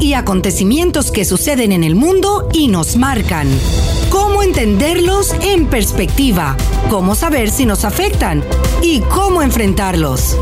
y 0.00 0.14
acontecimientos 0.14 1.12
que 1.12 1.24
suceden 1.24 1.70
en 1.70 1.84
el 1.84 1.94
mundo 1.94 2.48
y 2.52 2.66
nos 2.66 2.96
marcan. 2.96 3.46
Cómo 4.10 4.42
entenderlos 4.42 5.32
en 5.40 5.68
perspectiva, 5.68 6.56
cómo 6.90 7.14
saber 7.14 7.48
si 7.48 7.64
nos 7.64 7.84
afectan 7.84 8.42
y 8.82 9.02
cómo 9.02 9.40
enfrentarlos. 9.40 10.36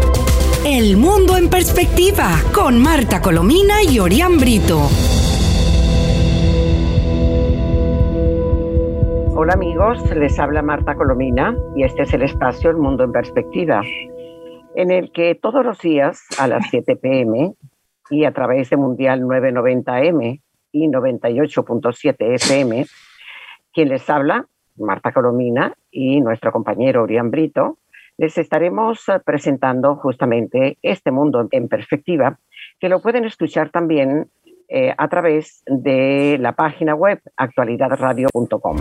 El 0.65 0.97
mundo 0.97 1.37
en 1.37 1.51
perspectiva 1.51 2.31
con 2.55 2.81
Marta 2.81 3.21
Colomina 3.21 3.83
y 3.83 3.99
Orián 3.99 4.39
Brito. 4.39 4.89
Hola 9.37 9.53
amigos, 9.53 9.99
les 10.17 10.39
habla 10.39 10.63
Marta 10.63 10.95
Colomina 10.95 11.55
y 11.77 11.85
este 11.85 12.05
es 12.05 12.15
el 12.15 12.23
espacio 12.23 12.71
El 12.71 12.79
Mundo 12.79 13.05
en 13.05 13.13
Perspectiva, 13.13 13.83
en 14.77 14.91
el 14.91 15.13
que 15.13 15.35
todos 15.35 15.63
los 15.63 15.79
días 15.81 16.23
a 16.39 16.47
las 16.47 16.71
7 16.71 16.97
pm 16.97 17.55
y 18.11 18.25
a 18.25 18.33
través 18.33 18.71
de 18.71 18.77
Mundial 18.77 19.23
990M 19.23 20.41
y 20.73 20.89
98.7 20.89 22.35
FM, 22.35 22.87
quien 23.73 23.89
les 23.89 24.09
habla, 24.11 24.47
Marta 24.77 25.13
Colomina 25.13 25.75
y 25.91 26.21
nuestro 26.21 26.53
compañero 26.53 27.03
Orián 27.03 27.31
Brito, 27.31 27.79
les 28.19 28.37
estaremos 28.37 29.07
presentando 29.25 29.97
justamente 29.97 30.77
este 30.83 31.11
mundo 31.11 31.49
en 31.51 31.69
perspectiva, 31.69 32.39
que 32.79 32.89
lo 32.89 33.01
pueden 33.01 33.25
escuchar 33.25 33.71
también 33.71 34.29
eh, 34.69 34.95
a 34.97 35.09
través 35.09 35.63
de 35.67 36.37
la 36.39 36.53
página 36.53 36.95
web 36.95 37.21
actualidadradio.com. 37.37 38.77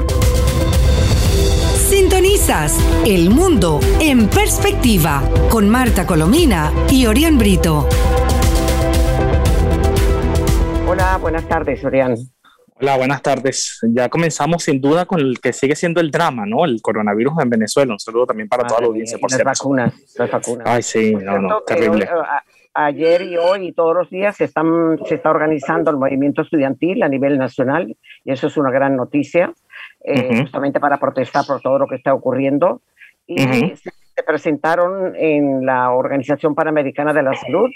Sintonizas 1.89 2.77
El 3.07 3.31
Mundo 3.31 3.79
en 3.99 4.27
Perspectiva 4.27 5.23
con 5.49 5.69
Marta 5.69 6.05
Colomina 6.05 6.71
y 6.91 7.07
Orián 7.07 7.39
Brito. 7.39 7.87
Hola, 10.91 11.19
buenas 11.21 11.47
tardes, 11.47 11.85
Orián. 11.85 12.15
Hola, 12.81 12.97
buenas 12.97 13.21
tardes. 13.21 13.79
Ya 13.93 14.09
comenzamos 14.09 14.63
sin 14.63 14.81
duda 14.81 15.05
con 15.05 15.19
el 15.19 15.39
que 15.39 15.53
sigue 15.53 15.75
siendo 15.75 16.01
el 16.01 16.09
drama, 16.09 16.47
¿no? 16.47 16.65
El 16.65 16.81
coronavirus 16.81 17.33
en 17.43 17.49
Venezuela. 17.51 17.93
Un 17.93 17.99
saludo 17.99 18.25
también 18.25 18.49
para 18.49 18.65
toda 18.65 18.81
la 18.81 18.87
audiencia, 18.87 19.19
por 19.19 19.29
las 19.29 19.43
vacunas, 19.43 19.93
las 20.17 20.31
vacunas. 20.31 20.67
Ay, 20.67 20.81
sí, 20.81 21.13
no, 21.13 21.37
no, 21.37 21.61
terrible. 21.61 22.05
Eh, 22.05 22.07
ayer 22.73 23.21
y 23.21 23.37
hoy 23.37 23.67
y 23.67 23.71
todos 23.73 23.95
los 23.95 24.09
días 24.09 24.35
se, 24.35 24.45
están, 24.45 24.97
se 25.05 25.13
está 25.13 25.29
organizando 25.29 25.91
el 25.91 25.97
movimiento 25.97 26.41
estudiantil 26.41 27.03
a 27.03 27.07
nivel 27.07 27.37
nacional 27.37 27.95
y 28.25 28.31
eso 28.31 28.47
es 28.47 28.57
una 28.57 28.71
gran 28.71 28.95
noticia, 28.95 29.53
eh, 30.03 30.41
justamente 30.41 30.79
para 30.79 30.99
protestar 30.99 31.45
por 31.45 31.61
todo 31.61 31.77
lo 31.77 31.85
que 31.85 31.97
está 31.97 32.15
ocurriendo. 32.15 32.81
Y 33.27 33.37
se, 33.37 34.23
presentaron 34.25 35.15
en 35.15 35.67
la 35.67 35.91
Organización 35.91 36.55
Panamericana 36.55 37.13
de 37.13 37.21
la 37.21 37.35
Salud 37.35 37.69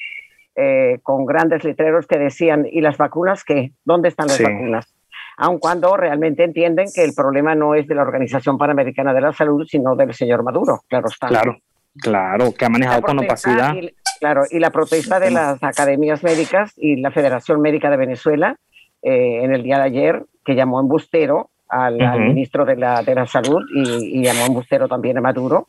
eh, 0.56 1.00
con 1.02 1.26
grandes 1.26 1.64
letreros 1.64 2.06
que 2.06 2.20
decían, 2.20 2.68
¿y 2.70 2.82
las 2.82 2.98
vacunas 2.98 3.44
qué? 3.44 3.72
¿Dónde 3.86 4.10
están 4.10 4.28
las 4.28 4.42
vacunas? 4.42 4.94
Aun 5.38 5.58
cuando 5.58 5.98
realmente 5.98 6.44
entienden 6.44 6.88
que 6.94 7.04
el 7.04 7.14
problema 7.16 7.56
no 7.56 7.74
es 7.74 7.88
de 7.88 7.96
la 7.96 8.04
Organización 8.04 8.58
Panamericana 8.58 9.14
de 9.14 9.22
la 9.22 9.34
Salud, 9.34 9.66
sino 9.68 9.96
del 9.96 10.14
señor 10.14 10.44
Maduro, 10.44 10.82
claro 10.88 11.08
está. 11.10 11.28
Claro, 11.28 11.58
claro, 12.00 12.54
que 12.54 12.66
ha 12.66 12.70
manejado 12.70 13.02
con 13.02 13.20
opacidad. 13.20 13.74
Claro, 14.20 14.44
y 14.50 14.60
la 14.60 14.70
protesta 14.70 15.20
de 15.20 15.32
las 15.32 15.62
academias 15.64 16.24
médicas 16.24 16.74
y 16.78 16.98
la 16.98 17.12
Federación 17.12 17.60
Médica 17.60 17.90
de 17.90 17.98
Venezuela 17.98 18.58
eh, 19.02 19.44
en 19.44 19.54
el 19.54 19.64
día 19.64 19.78
de 19.78 19.84
ayer, 19.84 20.26
que 20.46 20.56
llamó 20.56 20.80
embustero 20.80 21.50
al, 21.68 21.98
ministro 22.20 22.64
de 22.66 22.76
la, 22.76 23.02
de 23.02 23.16
la 23.16 23.26
Salud 23.26 23.62
y, 23.74 24.20
y, 24.20 24.24
llamó 24.24 24.46
embustero 24.46 24.88
también 24.88 25.18
a 25.18 25.22
Maduro 25.22 25.68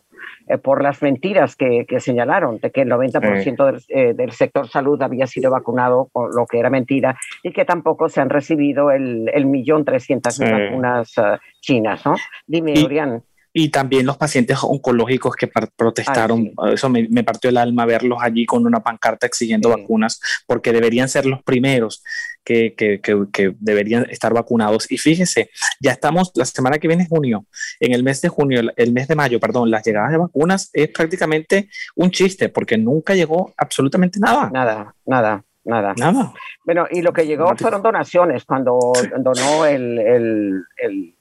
eh, 0.48 0.58
por 0.58 0.82
las 0.82 1.02
mentiras 1.02 1.56
que, 1.56 1.84
que, 1.86 2.00
señalaron 2.00 2.58
de 2.58 2.70
que 2.70 2.82
el 2.82 2.90
90% 2.90 3.66
del, 3.66 3.82
eh, 3.88 4.14
del, 4.14 4.32
sector 4.32 4.68
salud 4.68 5.00
había 5.02 5.26
sido 5.26 5.50
vacunado, 5.50 6.10
lo 6.14 6.46
que 6.46 6.58
era 6.58 6.70
mentira, 6.70 7.16
y 7.42 7.52
que 7.52 7.64
tampoco 7.64 8.08
se 8.08 8.20
han 8.20 8.30
recibido 8.30 8.90
el, 8.90 9.30
el 9.32 9.46
millón 9.46 9.84
trescientas 9.84 10.38
vacunas 10.38 11.14
chinas, 11.60 12.04
¿no? 12.04 12.14
Dime, 12.46 12.74
Orián 12.84 13.22
y 13.56 13.68
también 13.68 14.04
los 14.04 14.16
pacientes 14.16 14.58
oncológicos 14.62 15.36
que 15.36 15.46
protestaron. 15.46 16.50
Eso 16.72 16.90
me, 16.90 17.22
partió 17.22 17.50
el 17.50 17.56
alma 17.56 17.86
verlos 17.86 18.18
allí 18.20 18.46
con 18.46 18.66
una 18.66 18.80
pancarta 18.80 19.28
exigiendo 19.28 19.68
vacunas, 19.68 20.20
porque 20.48 20.72
deberían 20.72 21.08
ser 21.08 21.24
los 21.24 21.40
primeros 21.44 22.02
que, 22.42 22.74
que, 22.76 23.00
que, 23.00 23.54
deberían 23.60 24.10
estar 24.10 24.34
vacunados. 24.34 24.90
Y 24.90 24.98
fíjese, 24.98 25.50
ya 25.80 25.92
estamos, 25.92 26.32
la 26.34 26.44
semana 26.46 26.78
que 26.78 26.88
viene 26.88 27.04
es 27.04 27.08
junio, 27.08 27.46
en 27.78 27.92
el 27.92 28.02
mes 28.02 28.20
de 28.22 28.28
junio, 28.28 28.60
el, 28.74 28.92
mes 28.92 29.06
de 29.06 29.14
mayo, 29.14 29.38
perdón, 29.38 29.70
las 29.70 29.86
llegadas 29.86 30.10
de 30.10 30.18
vacunas 30.18 30.70
es 30.72 30.88
prácticamente 30.88 31.68
un 31.94 32.10
chiste, 32.10 32.48
porque 32.48 32.76
nunca 32.76 33.14
llegó 33.14 33.54
absolutamente 33.56 34.18
nada. 34.18 34.50
Nada, 34.52 34.94
nada. 35.06 35.44
Nada. 35.66 35.94
Nada. 35.96 36.34
Bueno, 36.66 36.86
y 36.90 37.00
lo 37.00 37.10
que 37.14 37.26
llegó 37.26 37.56
fueron 37.56 37.80
donaciones 37.80 38.44
cuando 38.44 38.92
donó 39.16 39.64
el, 39.64 39.98
el, 39.98 40.62
el 40.76 41.14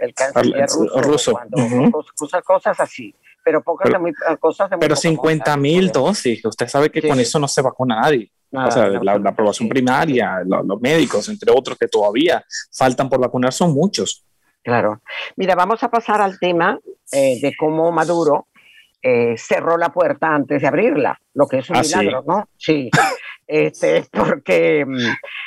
el 0.00 0.14
canciller 0.14 0.68
ruso, 1.02 1.32
cuando 1.32 2.02
cosas 2.44 2.80
así, 2.80 3.14
pero 3.44 3.62
pocas 3.62 3.92
de 3.92 3.98
muy, 3.98 4.12
cosas 4.38 4.70
de 4.70 4.78
Pero 4.78 4.96
50 4.96 5.56
mil 5.56 5.90
dosis, 5.90 6.44
usted 6.44 6.68
sabe 6.68 6.90
que 6.90 7.06
con 7.06 7.18
eso 7.20 7.38
no 7.38 7.48
se 7.48 7.62
vacuna 7.62 8.00
nadie. 8.00 8.30
o 8.52 8.70
sea, 8.70 8.88
la, 8.88 9.14
aprobación 9.14 9.68
primaria, 9.68 10.42
los, 10.44 10.80
médicos, 10.80 11.28
entre 11.28 11.52
otros 11.52 11.78
que 11.78 11.88
todavía 11.88 12.44
faltan 12.72 13.08
por 13.08 13.20
vacunar, 13.20 13.52
son 13.52 13.72
muchos. 13.72 14.24
Claro. 14.62 15.00
Mira, 15.36 15.54
vamos 15.54 15.82
a 15.82 15.90
pasar 15.90 16.20
al 16.20 16.38
tema 16.38 16.78
eh, 17.12 17.38
de 17.40 17.54
cómo 17.56 17.90
Maduro 17.92 18.48
eh, 19.02 19.34
cerró 19.38 19.78
la 19.78 19.88
puerta 19.88 20.34
antes 20.34 20.60
de 20.60 20.68
abrirla, 20.68 21.18
lo 21.32 21.46
que 21.48 21.58
es 21.58 21.70
un 21.70 21.76
ah, 21.76 21.80
milagro, 21.80 22.22
¿no? 22.26 22.48
Sí. 22.58 22.90
Este, 23.50 24.04
porque 24.12 24.84
mm, 24.86 24.96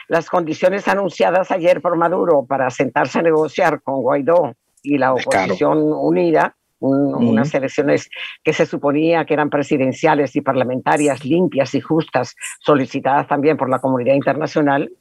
las 0.09 0.29
condiciones 0.29 0.89
anunciadas 0.89 1.51
ayer 1.51 1.81
por 1.81 1.95
Maduro 1.95 2.45
para 2.45 2.69
sentarse 2.69 3.19
a 3.19 3.21
negociar 3.21 3.81
con 3.81 4.01
Guaidó 4.01 4.55
y 4.81 4.97
la 4.97 5.13
oposición 5.13 5.79
unida, 5.81 6.53
unas 6.79 7.53
elecciones 7.53 8.09
que 8.43 8.51
se 8.51 8.65
suponía 8.65 9.23
que 9.23 9.35
eran 9.35 9.49
presidenciales 9.49 10.35
y 10.35 10.41
parlamentarias 10.41 11.23
limpias 11.23 11.73
y 11.75 11.79
justas, 11.79 12.35
solicitadas 12.59 13.25
también 13.25 13.55
por 13.55 13.69
la 13.69 13.79
comunidad 13.79 14.15
internacional, 14.15 14.91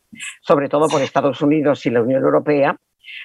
sobre 0.40 0.68
todo 0.68 0.86
por 0.86 1.02
Estados 1.02 1.42
Unidos 1.42 1.84
y 1.86 1.90
la 1.90 2.02
Unión 2.02 2.22
Europea, 2.22 2.76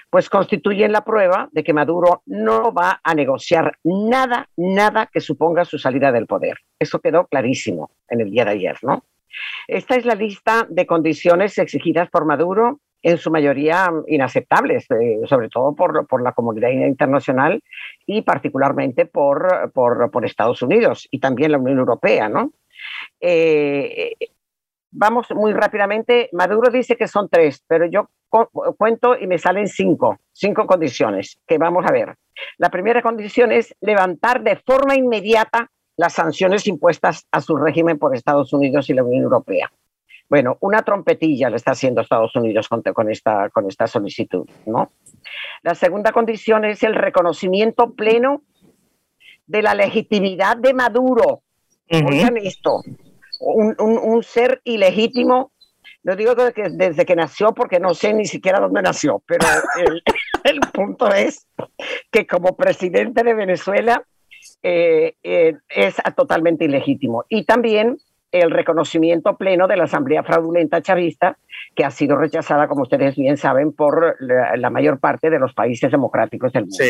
pues 0.09 0.27
constituyen 0.27 0.91
la 0.91 1.05
prueba 1.05 1.49
de 1.51 1.63
que 1.63 1.71
Maduro 1.71 2.23
no 2.25 2.73
va 2.73 2.99
a 3.03 3.13
negociar 3.13 3.77
nada, 3.83 4.49
nada 4.57 5.05
que 5.05 5.21
suponga 5.21 5.63
su 5.65 5.77
salida 5.77 6.11
del 6.11 6.25
poder. 6.25 6.57
Eso 6.79 6.99
quedó 6.99 7.27
clarísimo 7.27 7.91
en 8.09 8.21
el 8.21 8.31
día 8.31 8.43
de 8.43 8.51
ayer, 8.51 8.77
¿no? 8.81 9.03
Esta 9.67 9.95
es 9.95 10.05
la 10.05 10.15
lista 10.15 10.65
de 10.69 10.85
condiciones 10.85 11.57
exigidas 11.57 12.09
por 12.09 12.25
Maduro, 12.25 12.79
en 13.01 13.17
su 13.17 13.29
mayoría 13.31 13.91
inaceptables, 14.07 14.85
eh, 14.91 15.19
sobre 15.27 15.49
todo 15.49 15.75
por, 15.75 16.21
la 16.21 16.31
comunidad 16.33 16.69
internacional 16.69 17.61
y 18.05 18.21
particularmente 18.23 19.05
por, 19.05 19.71
por, 19.71 20.25
Estados 20.25 20.61
Unidos 20.61 21.07
y 21.11 21.19
también 21.19 21.51
la 21.51 21.57
Unión 21.59 21.77
Europea. 21.77 22.27
¿no? 22.27 22.51
Eh, 23.21 24.13
vamos 24.91 25.27
muy 25.31 25.53
rápidamente. 25.53 26.29
Maduro 26.33 26.71
dice 26.71 26.95
que 26.95 27.07
son 27.07 27.29
tres, 27.29 27.63
pero 27.67 27.85
yo 27.85 28.09
cuento 28.29 29.17
y 29.17 29.27
me 29.27 29.37
salen 29.37 29.67
cinco, 29.67 30.19
cinco 30.33 30.65
condiciones 30.65 31.39
que 31.47 31.57
vamos 31.57 31.85
a 31.85 31.91
ver. 31.91 32.15
La 32.57 32.69
primera 32.69 33.01
condición 33.01 33.51
es 33.51 33.75
levantar 33.81 34.43
de 34.43 34.57
forma 34.57 34.95
inmediata 34.95 35.71
las 35.97 36.13
sanciones 36.13 36.67
impuestas 36.67 37.27
a 37.31 37.41
su 37.41 37.57
régimen 37.57 37.97
por 37.97 38.15
Estados 38.15 38.53
Unidos 38.53 38.89
y 38.89 38.93
la 38.93 39.03
Unión 39.03 39.23
Europea. 39.23 39.71
Bueno, 40.29 40.57
una 40.59 40.83
trompetilla 40.83 41.49
le 41.49 41.55
está 41.55 41.71
haciendo 41.71 42.01
Estados 42.01 42.35
Unidos 42.35 42.67
con, 42.67 43.11
esta, 43.11 43.49
con 43.49 43.67
esta 43.67 43.87
solicitud, 43.87 44.47
¿no? 44.65 44.91
La 45.63 45.73
segunda 45.73 46.11
condición 46.11 46.65
es 46.65 46.83
el 46.83 46.95
reconocimiento 46.95 47.93
pleno 47.93 48.43
de 49.47 49.61
la 49.61 49.73
legitimidad 49.73 50.57
de 50.57 50.73
Maduro. 50.73 51.43
Oigan 51.89 52.37
esto, 52.37 52.81
un, 53.39 54.21
ser 54.21 54.61
ilegítimo, 54.65 55.51
no 56.03 56.15
digo 56.17 56.35
que 56.35 56.69
desde 56.71 57.05
que 57.05 57.15
nació 57.15 57.53
porque 57.53 57.79
no 57.79 57.93
sé 57.93 58.13
ni 58.13 58.25
siquiera 58.25 58.59
dónde 58.59 58.81
nació, 58.81 59.23
pero 59.25 59.47
el, 59.77 60.03
el 60.43 60.59
punto 60.73 61.07
es 61.07 61.47
que 62.11 62.27
como 62.27 62.57
presidente 62.57 63.23
de 63.23 63.33
Venezuela 63.33 64.03
eh, 64.63 65.15
eh, 65.23 65.55
es 65.69 65.95
totalmente 66.15 66.65
ilegítimo. 66.65 67.25
Y 67.29 67.45
también 67.45 67.97
el 68.31 68.51
reconocimiento 68.51 69.37
pleno 69.37 69.67
de 69.67 69.77
la 69.77 69.85
Asamblea 69.85 70.23
Fraudulenta 70.23 70.81
Chavista, 70.81 71.37
que 71.75 71.85
ha 71.85 71.91
sido 71.91 72.17
rechazada, 72.17 72.67
como 72.67 72.83
ustedes 72.83 73.15
bien 73.15 73.37
saben, 73.37 73.71
por 73.73 74.17
la, 74.19 74.69
mayor 74.69 74.99
parte 74.99 75.29
de 75.29 75.39
los 75.39 75.53
países 75.53 75.91
democráticos 75.91 76.51
del 76.51 76.65
mundo. 76.65 76.83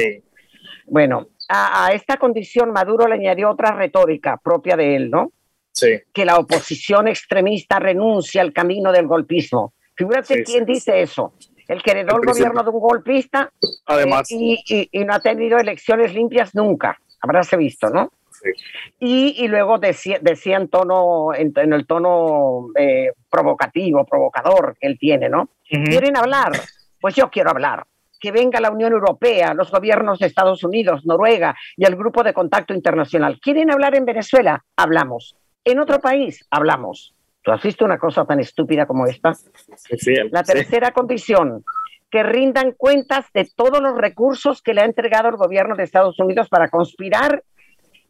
Bueno, 0.87 1.27
a, 1.49 1.91
esta 1.93 2.17
condición 2.17 2.71
Maduro 2.71 3.07
le 3.07 3.15
añadió 3.15 3.49
otra 3.49 3.71
retórica 3.71 4.37
propia 4.37 4.75
de 4.75 4.95
él, 4.95 5.11
¿no? 5.11 5.31
Sí. 5.71 5.99
Que 6.11 6.25
la 6.25 6.37
oposición 6.37 7.07
extremista 7.07 7.79
renuncia 7.79 8.41
al 8.41 8.51
camino 8.51 8.91
del 8.91 9.05
golpismo. 9.05 9.73
Fíjate 9.95 10.43
quién 10.43 10.65
dice 10.65 11.01
eso. 11.01 11.33
El 11.67 11.83
que 11.83 11.91
heredó 11.91 12.15
el, 12.15 12.25
gobierno 12.25 12.63
de 12.63 12.69
un 12.69 12.79
golpista 12.79 13.51
Además. 13.85 14.31
Eh, 14.31 14.87
y 14.89 15.03
no 15.03 15.13
ha 15.13 15.19
tenido 15.19 15.57
elecciones 15.57 16.13
limpias 16.13 16.55
nunca 16.55 16.97
habráse 17.21 17.57
visto, 17.57 17.89
¿no? 17.89 18.11
Y, 18.99 19.47
luego 19.47 19.79
decía, 19.79 20.19
decía 20.21 20.57
en 20.57 20.67
tono, 20.67 21.33
en, 21.33 21.51
el 21.73 21.87
tono 21.87 22.67
eh, 22.77 23.11
provocativo, 23.29 24.05
provocador 24.05 24.77
que 24.79 24.87
él 24.87 24.97
tiene, 24.99 25.27
¿no? 25.27 25.49
¿Quieren 25.67 26.15
hablar? 26.15 26.51
Pues 27.01 27.15
yo 27.15 27.29
quiero 27.29 27.49
hablar 27.49 27.85
que 28.19 28.31
venga 28.31 28.59
la 28.59 28.71
Unión 28.71 28.93
Europea, 28.93 29.53
los 29.53 29.71
gobiernos 29.71 30.19
de 30.19 30.27
Estados 30.27 30.63
Unidos, 30.63 31.05
Noruega 31.05 31.55
y 31.75 31.85
el 31.85 31.95
Grupo 31.95 32.23
de 32.23 32.33
Contacto 32.33 32.73
Internacional. 32.73 33.39
¿Quieren 33.41 33.71
hablar 33.71 33.95
en 33.95 34.05
Venezuela? 34.05 34.63
Hablamos. 34.75 35.35
En 35.63 35.79
otro 35.79 35.99
país, 35.99 36.45
hablamos. 36.49 37.13
¿Tú 37.43 37.51
has 37.51 37.61
visto 37.61 37.85
una 37.85 37.97
cosa 37.97 38.25
tan 38.25 38.39
estúpida 38.39 38.85
como 38.85 39.05
esta? 39.05 39.33
la 40.31 40.43
tercera 40.43 40.91
condición, 40.91 41.63
que 42.09 42.23
rindan 42.23 42.71
cuentas 42.71 43.25
de 43.33 43.49
todos 43.55 43.81
los 43.81 43.97
recursos 43.97 44.61
que 44.61 44.73
le 44.73 44.81
ha 44.81 44.85
entregado 44.85 45.29
el 45.29 45.35
gobierno 45.35 45.75
de 45.75 45.83
Estados 45.83 46.19
Unidos 46.19 46.47
para 46.49 46.69
conspirar 46.69 47.43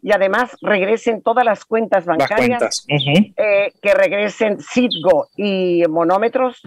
y 0.01 0.11
además 0.11 0.55
regresen 0.61 1.21
todas 1.21 1.44
las 1.44 1.65
cuentas 1.65 2.05
bancarias, 2.05 2.85
eh, 2.88 3.73
que 3.81 3.94
regresen 3.94 4.59
Citgo 4.61 5.27
y 5.35 5.83
monómetros 5.89 6.61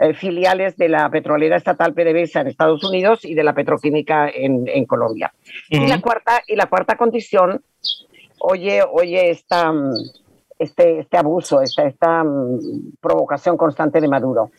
eh, 0.00 0.12
filiales 0.14 0.76
de 0.76 0.88
la 0.88 1.08
petrolera 1.08 1.56
estatal 1.56 1.94
PDVSA 1.94 2.40
en 2.40 2.48
Estados 2.48 2.82
Unidos 2.84 3.24
y 3.24 3.34
de 3.34 3.44
la 3.44 3.54
petroquímica 3.54 4.28
en, 4.28 4.84
Colombia. 4.86 5.32
y, 5.68 5.86
la 5.86 6.00
cuarta, 6.00 6.42
y 6.46 6.56
la 6.56 6.66
cuarta 6.66 6.96
condición, 6.96 7.62
oye, 8.40 8.82
oye 8.82 9.30
esta, 9.30 9.72
este, 10.58 11.00
este 11.00 11.16
abuso, 11.16 11.62
esta, 11.62 11.86
esta 11.86 12.24
mm, 12.24 12.96
provocación 13.00 13.56
constante 13.56 14.00
de 14.00 14.08
Maduro. 14.08 14.50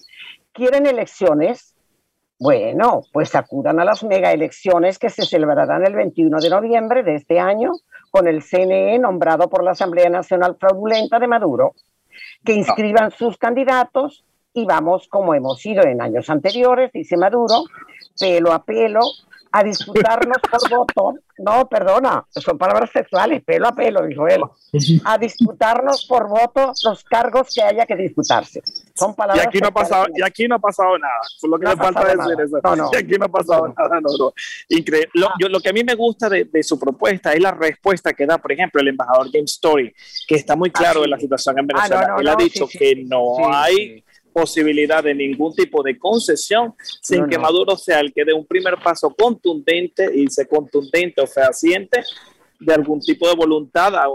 ¿Quieren 0.53 0.85
elecciones? 0.85 1.75
Bueno, 2.39 3.01
pues 3.12 3.36
acudan 3.36 3.81
a 3.81 3.86
las 3.86 4.01
mega 4.01 4.31
elecciones 4.31 4.97
que 4.97 5.09
se 5.09 5.25
celebrarán 5.25 5.86
el 5.86 5.94
21 5.94 6.39
de 6.39 6.50
noviembre 6.50 7.03
de 7.03 7.15
este 7.15 7.38
año 7.38 7.74
con 8.12 8.30
el 8.30 8.41
CNE 8.41 8.97
nombrado 8.97 9.50
por 9.50 9.62
la 9.62 9.71
Asamblea 9.71 10.09
Nacional 10.09 10.56
Fraudulenta 10.57 11.19
de 11.19 11.27
Maduro, 11.27 11.74
que 12.45 12.53
inscriban 12.53 13.12
sus 13.12 13.38
candidatos 13.38 14.24
y 14.53 14.65
vamos, 14.65 15.09
como 15.09 15.33
hemos 15.36 15.65
ido 15.65 15.83
en 15.83 16.01
años 16.01 16.30
anteriores, 16.30 16.91
dice 16.94 17.18
Maduro, 17.18 17.65
pelo 18.18 18.53
a 18.53 18.63
pelo, 18.63 19.01
a 19.51 19.63
disputarnos 19.63 20.37
por 20.49 20.69
voto. 20.69 21.13
No, 21.39 21.69
perdona, 21.69 22.25
son 22.31 22.57
palabras 22.57 22.89
sexuales, 22.91 23.41
pelo 23.45 23.69
a 23.69 23.71
pelo, 23.71 24.05
dijo 24.05 24.27
él. 24.27 24.41
A 25.05 25.17
disputarnos 25.17 26.05
por 26.05 26.27
voto 26.27 26.73
los 26.83 27.03
cargos 27.05 27.47
que 27.55 27.61
haya 27.61 27.85
que 27.85 27.95
disputarse. 27.95 28.61
Son 28.93 29.15
palabras 29.15 29.45
y 29.45 29.47
aquí 29.47 29.59
no 29.59 29.67
ha 29.69 29.71
pasado, 29.71 30.07
y 30.13 30.21
aquí 30.21 30.47
no 30.47 30.55
ha 30.55 30.59
pasado 30.59 30.97
nada. 30.97 31.21
Por 31.39 31.49
lo 31.49 31.59
que 31.59 31.67
me 31.67 31.75
falta 31.77 32.03
decir 32.03 32.41
eso. 32.41 32.59
Y 32.91 32.95
aquí 32.97 33.17
no 33.17 33.25
ha 33.25 33.29
pasado 33.29 33.73
nada. 33.75 34.01
No, 34.01 34.33
Increíble. 34.67 35.09
Lo, 35.13 35.29
yo, 35.39 35.47
lo, 35.47 35.61
que 35.61 35.69
a 35.69 35.73
mí 35.73 35.83
me 35.83 35.95
gusta 35.95 36.27
de, 36.27 36.43
de, 36.43 36.61
su 36.61 36.77
propuesta 36.77 37.31
es 37.31 37.39
la 37.39 37.51
respuesta 37.51 38.13
que 38.13 38.25
da, 38.25 38.37
por 38.37 38.51
ejemplo, 38.51 38.81
el 38.81 38.89
embajador 38.89 39.29
James 39.31 39.53
Story, 39.53 39.95
que 40.27 40.35
está 40.35 40.57
muy 40.57 40.71
claro 40.71 40.99
ah, 40.99 41.03
de 41.03 41.07
la 41.07 41.19
situación 41.19 41.57
en 41.57 41.65
ah, 41.65 41.73
Venezuela. 41.73 42.15
él 42.19 42.27
ha 42.27 42.35
dicho 42.35 42.67
que 42.67 42.95
no 43.05 43.51
hay 43.53 44.03
posibilidad 44.39 45.03
de 45.03 45.13
ningún 45.13 45.53
tipo 45.53 45.83
de 45.83 45.97
concesión 45.97 46.74
sin 47.01 47.27
que 47.27 47.38
Maduro 47.38 47.75
sea 47.75 48.00
el 48.00 48.13
que 48.13 48.24
dé 48.24 48.33
un 48.33 48.45
primer 48.45 48.75
paso 48.81 49.13
contundente 49.13 50.09
y 50.13 50.27
se 50.27 50.47
contundente 50.47 51.21
o 51.21 51.27
fehaciente 51.27 52.03
de 52.59 52.74
algún 52.74 53.00
tipo 53.00 53.27
de 53.27 53.36
voluntad 53.36 53.95
a, 53.95 54.07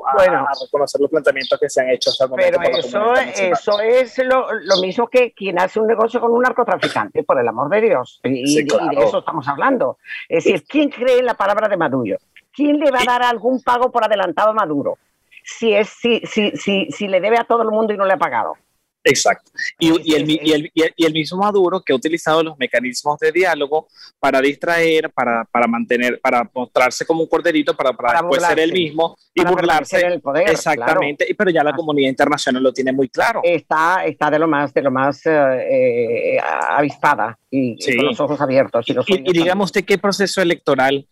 reconocer 0.61 1.01
los 1.01 1.11
planteamientos 1.11 1.59
que 1.59 1.69
se 1.69 1.81
han 1.81 1.91
hecho 1.91 2.11
hasta 2.11 2.25
el 2.25 2.31
momento. 2.31 2.59
Pero 2.63 3.15
eso, 3.15 3.15
eso 3.15 3.81
es 3.81 4.19
lo, 4.19 4.53
lo, 4.53 4.77
mismo 4.83 5.09
que 5.09 5.33
quien 5.33 5.59
hace 5.59 5.81
un 5.81 5.87
negocio 5.87 6.21
con 6.21 6.31
un 6.31 6.43
narcotraficante, 6.43 7.23
por 7.23 7.41
el 7.41 7.49
amor 7.49 7.71
de 7.71 7.81
Dios. 7.81 8.21
Y, 8.23 8.63
de 8.65 8.67
eso 8.99 9.21
estamos 9.21 9.49
hablando. 9.49 9.99
Es 10.29 10.45
decir, 10.45 10.65
¿quién 10.69 10.91
cree 10.91 11.21
en 11.21 11.27
la 11.27 11.35
palabra 11.35 11.69
de 11.69 11.77
Maduro? 11.79 12.19
¿Quién 12.53 12.79
le 12.79 12.91
va 12.91 13.01
a 13.01 13.05
dar 13.05 13.23
algún 13.23 13.63
pago 13.63 13.91
por 13.91 14.05
adelantado 14.05 14.51
a 14.51 14.55
Maduro? 14.55 14.99
Si, 15.43 15.75
es, 15.75 15.89
si, 15.89 16.21
si, 16.27 16.53
si, 16.53 16.91
si 16.91 17.09
le 17.09 17.21
debe 17.21 17.39
a 17.39 17.45
todo 17.45 17.63
el 17.63 17.71
mundo 17.71 17.93
y 17.93 17.97
no 17.97 18.05
le 18.05 18.13
ha 18.13 18.19
pagado. 18.19 18.57
Exacto. 19.05 19.51
Y, 19.79 19.91
el, 20.15 20.31
y, 20.31 20.53
el, 20.53 20.71
y, 20.75 21.05
el, 21.05 21.13
mismo 21.13 21.39
Maduro 21.39 21.83
que 21.83 21.93
ha 21.93 21.97
utilizado 21.97 22.43
los 22.43 22.57
mecanismos 22.57 23.19
de 23.19 23.31
diálogo 23.33 23.89
para 24.19 24.41
distraer, 24.41 25.11
para, 25.13 25.45
para 25.45 25.67
mantener, 25.67 26.19
para 26.23 26.51
mostrarse 26.55 27.05
como 27.05 27.21
un 27.23 27.29
corderito, 27.29 27.77
para, 27.77 27.93
para, 27.93 28.23
después 28.23 28.43
ser 28.43 28.61
el 28.61 28.73
mismo 28.73 29.17
y 29.35 29.45
burlarse. 29.45 30.19
poder, 30.21 30.49
Exactamente. 30.49 31.27
Pero 31.37 31.51
ya 31.51 31.63
la 31.63 31.71
ah. 31.71 31.77
comunidad 31.77 32.09
internacional 32.09 32.63
lo 32.63 32.73
tiene 32.73 32.93
muy 32.93 33.11
claro. 33.11 33.41
Está, 33.45 34.07
está 34.07 34.31
de 34.31 34.39
lo 34.39 34.49
más, 34.49 34.73
de 34.73 34.83
lo 34.83 34.91
más 34.91 35.25
eh, 35.27 36.37
eh, 36.37 36.41
avispada 36.71 37.39
y, 37.51 37.77
con 37.97 38.07
los 38.07 38.21
ojos 38.21 38.41
abiertos. 38.41 38.87
Y, 38.89 38.95
y 39.07 39.33
digamos 39.33 39.67
usted 39.67 39.85
qué 39.85 39.99
proceso 39.99 40.41
electoral 40.41 41.07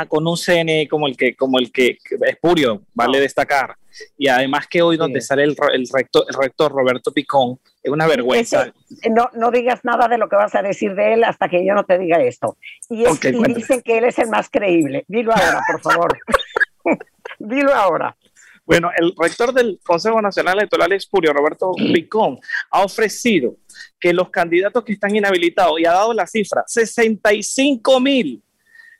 ah, 0.00 0.06
con 0.06 0.26
un 0.26 0.36
CNE 0.36 0.88
como 0.88 1.06
el 1.06 1.16
que, 1.16 1.34
como 1.34 1.58
el 1.58 1.70
que 1.72 1.98
es 2.26 2.36
purio, 2.40 2.82
vale 2.94 3.20
destacar. 3.20 3.76
Y 4.18 4.28
además 4.28 4.66
que 4.66 4.82
hoy 4.82 4.96
donde 4.96 5.20
sale 5.20 5.44
el, 5.44 5.56
el, 5.72 5.88
rector, 5.92 6.24
el 6.28 6.34
rector 6.34 6.72
Roberto 6.72 7.12
Picón, 7.12 7.60
es 7.82 7.92
una 7.92 8.06
vergüenza. 8.06 8.72
no, 9.10 9.30
no 9.34 9.50
digas 9.50 9.84
nada 9.84 10.08
de 10.08 10.18
lo 10.18 10.28
que 10.28 10.36
vas 10.36 10.54
a 10.54 10.62
decir 10.62 10.94
de 10.94 11.14
él 11.14 11.24
hasta 11.24 11.48
que 11.48 11.64
yo 11.64 11.74
no 11.74 11.84
te 11.84 11.98
diga 11.98 12.20
esto. 12.20 12.56
Y, 12.90 13.04
dicen 13.54 13.82
que 13.82 13.98
él 13.98 14.04
es 14.04 14.18
el 14.18 14.28
más 14.28 14.48
creíble. 14.50 15.04
Dilo 15.06 15.32
ahora, 15.32 15.60
por 15.70 15.80
favor. 15.80 16.18
Dilo 17.38 17.74
ahora. 17.74 18.16
Bueno, 18.66 18.90
el 18.96 19.14
rector 19.18 19.52
del 19.52 19.78
Consejo 19.84 20.22
Nacional 20.22 20.58
Electoral 20.58 20.92
Espurio, 20.92 21.32
Roberto 21.32 21.72
Picón, 21.92 22.38
ha 22.70 22.82
ofrecido 22.82 23.56
que 24.00 24.12
los 24.12 24.30
candidatos 24.30 24.84
que 24.84 24.94
están 24.94 25.14
inhabilitados, 25.14 25.78
y 25.78 25.86
ha 25.86 25.92
dado 25.92 26.14
la 26.14 26.26
cifra, 26.26 26.64
65 26.66 28.00
mil 28.00 28.42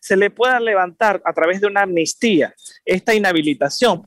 se 0.04 0.18
le 0.18 0.28
pueda 0.28 0.60
levantar 0.60 1.22
a 1.24 1.32
través 1.32 1.62
de 1.62 1.66
una 1.66 1.80
amnistía 1.80 2.54
esta 2.84 3.14
inhabilitación, 3.14 4.02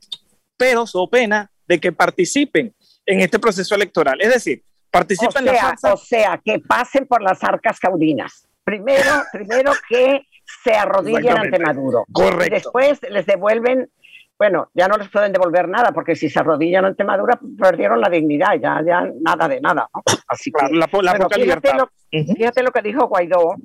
pero 0.56 0.86
su 0.86 1.10
pena 1.10 1.50
de 1.66 1.80
que 1.80 1.90
participen 1.90 2.72
en 3.04 3.20
este 3.20 3.40
proceso 3.40 3.74
electoral. 3.74 4.16
Es 4.20 4.32
decir, 4.32 4.62
participen 4.92 5.48
o 5.48 5.50
sea, 5.50 5.76
O 5.92 5.96
sea, 5.96 6.40
que 6.44 6.60
pasen 6.60 7.04
por 7.08 7.20
las 7.20 7.42
arcas 7.42 7.80
caudinas. 7.80 8.46
Primero, 8.62 9.10
primero 9.32 9.72
que 9.88 10.24
se 10.62 10.72
arrodillen 10.72 11.36
ante 11.36 11.58
Maduro. 11.58 12.04
Correcto. 12.12 12.46
Y 12.46 12.50
después 12.50 13.00
les 13.10 13.26
devuelven 13.26 13.90
bueno, 14.38 14.70
ya 14.72 14.86
no 14.86 14.96
les 14.96 15.08
pueden 15.08 15.32
devolver 15.32 15.68
nada 15.68 15.90
porque 15.90 16.14
si 16.14 16.30
se 16.30 16.38
arrodillan 16.38 16.84
ante 16.84 17.02
Maduro 17.02 17.40
perdieron 17.58 18.00
la 18.00 18.08
dignidad, 18.08 18.54
ya, 18.62 18.80
ya 18.86 19.04
nada 19.20 19.48
de 19.48 19.60
nada. 19.60 19.88
Así 20.28 20.52
que, 20.52 20.76
la, 20.76 20.86
fíjate, 20.86 21.74
lo, 21.74 21.90
fíjate, 22.08 22.62
lo, 22.62 22.70
que 22.70 22.82
dijo 22.82 23.08
Guaidó 23.08 23.56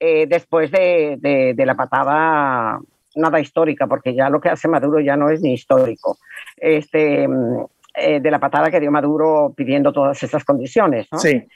eh, 0.00 0.26
después 0.26 0.70
de, 0.70 1.54
la 1.56 1.74
patada 1.74 2.80
nada 3.16 3.40
histórica, 3.40 3.86
porque 3.86 4.14
ya 4.14 4.28
lo 4.28 4.40
que 4.40 4.48
hace 4.48 4.66
Maduro 4.66 4.98
ya 5.00 5.16
no 5.16 5.30
es 5.30 5.40
ni 5.40 5.52
histórico, 5.52 6.18
este, 6.56 7.28
mm, 7.28 7.64
eh, 7.94 8.20
de 8.20 8.30
la 8.30 8.40
patada 8.40 8.70
que 8.70 8.80
dio 8.80 8.90
Maduro 8.90 9.54
pidiendo 9.56 9.92
todas 9.92 10.20
esas 10.22 10.44
condiciones. 10.44 11.06
Sí. 11.16 11.46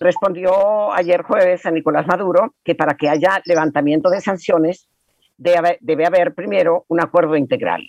Respondió 0.00 0.92
ayer 0.92 1.22
jueves 1.22 1.66
a 1.66 1.70
Nicolás 1.70 2.06
Maduro 2.06 2.54
que 2.64 2.74
para 2.74 2.94
que 2.94 3.10
haya 3.10 3.42
levantamiento 3.44 4.08
de 4.08 4.22
sanciones 4.22 4.88
debe 5.36 6.06
haber, 6.06 6.34
primero 6.34 6.84
un 6.88 7.00
acuerdo 7.00 7.36
integral. 7.36 7.82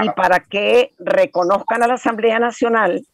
Y 0.00 0.10
para 0.10 0.40
que 0.40 0.92
reconozcan 0.98 1.82
a 1.82 1.86
la 1.86 1.94
Asamblea 1.94 2.38
Nacional 2.38 3.04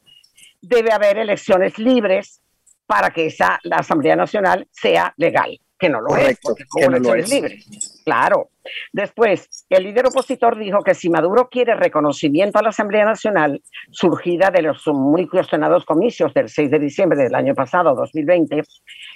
debe 0.63 0.93
haber 0.93 1.19
elecciones 1.19 1.79
libres 1.79 2.41
para 2.87 3.11
que 3.11 3.27
esa, 3.27 3.59
la 3.65 3.77
Asamblea 3.77 4.15
Nacional 4.15 4.69
sea 4.71 5.13
legal 5.17 5.59
que 5.81 5.89
no 5.89 6.01
lo 6.01 6.17
es, 6.17 6.39
porque 6.41 6.65
no 6.89 6.99
lo 6.99 7.15
es. 7.15 7.31
libre. 7.31 7.59
Claro. 8.05 8.51
Después, 8.93 9.67
el 9.71 9.85
líder 9.85 10.07
opositor 10.07 10.59
dijo 10.59 10.83
que 10.83 10.95
si 10.95 11.09
Maduro 11.09 11.49
quiere 11.49 11.75
reconocimiento 11.75 12.59
a 12.59 12.63
la 12.63 12.69
Asamblea 12.69 13.07
Nacional, 13.07 13.63
surgida 13.91 14.51
de 14.51 14.63
los 14.63 14.87
muy 14.89 15.27
cuestionados 15.27 15.85
comicios 15.87 16.35
del 16.35 16.49
6 16.49 16.71
de 16.71 16.79
diciembre 16.79 17.19
del 17.19 17.35
año 17.35 17.55
pasado, 17.55 17.95
2020, 17.95 18.63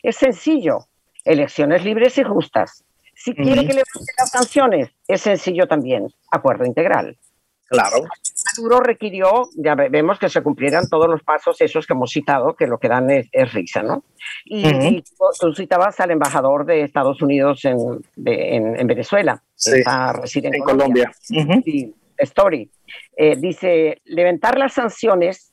es 0.02 0.16
sencillo, 0.16 0.86
elecciones 1.24 1.84
libres 1.84 2.16
y 2.18 2.24
justas. 2.24 2.82
Si 3.14 3.34
quiere 3.34 3.66
que 3.66 3.74
le 3.74 3.82
las 4.18 4.30
sanciones, 4.30 4.90
es 5.06 5.20
sencillo 5.20 5.68
también, 5.68 6.08
acuerdo 6.32 6.64
integral. 6.64 7.16
Claro. 7.66 8.04
Maduro 8.56 8.80
requirió, 8.80 9.48
ya 9.56 9.74
vemos 9.74 10.18
que 10.18 10.28
se 10.28 10.42
cumplieran 10.42 10.88
todos 10.88 11.08
los 11.08 11.22
pasos 11.22 11.60
esos 11.60 11.86
que 11.86 11.92
hemos 11.92 12.10
citado, 12.10 12.54
que 12.54 12.66
lo 12.66 12.78
que 12.78 12.88
dan 12.88 13.10
es, 13.10 13.52
risa, 13.52 13.82
¿no? 13.82 14.04
Y, 14.44 15.02
tú 15.40 15.54
citabas 15.54 15.98
al 16.00 16.10
embajador 16.10 16.64
de 16.66 16.82
Estados 16.82 17.20
Unidos 17.22 17.64
en, 17.64 17.78
en, 18.24 18.86
Venezuela, 18.86 19.42
sí. 19.54 19.82
en, 20.34 20.62
Colombia. 20.62 21.12
Story. 22.16 22.70
Eh, 23.16 23.36
dice, 23.36 24.00
levantar 24.04 24.56
las 24.56 24.74
sanciones 24.74 25.52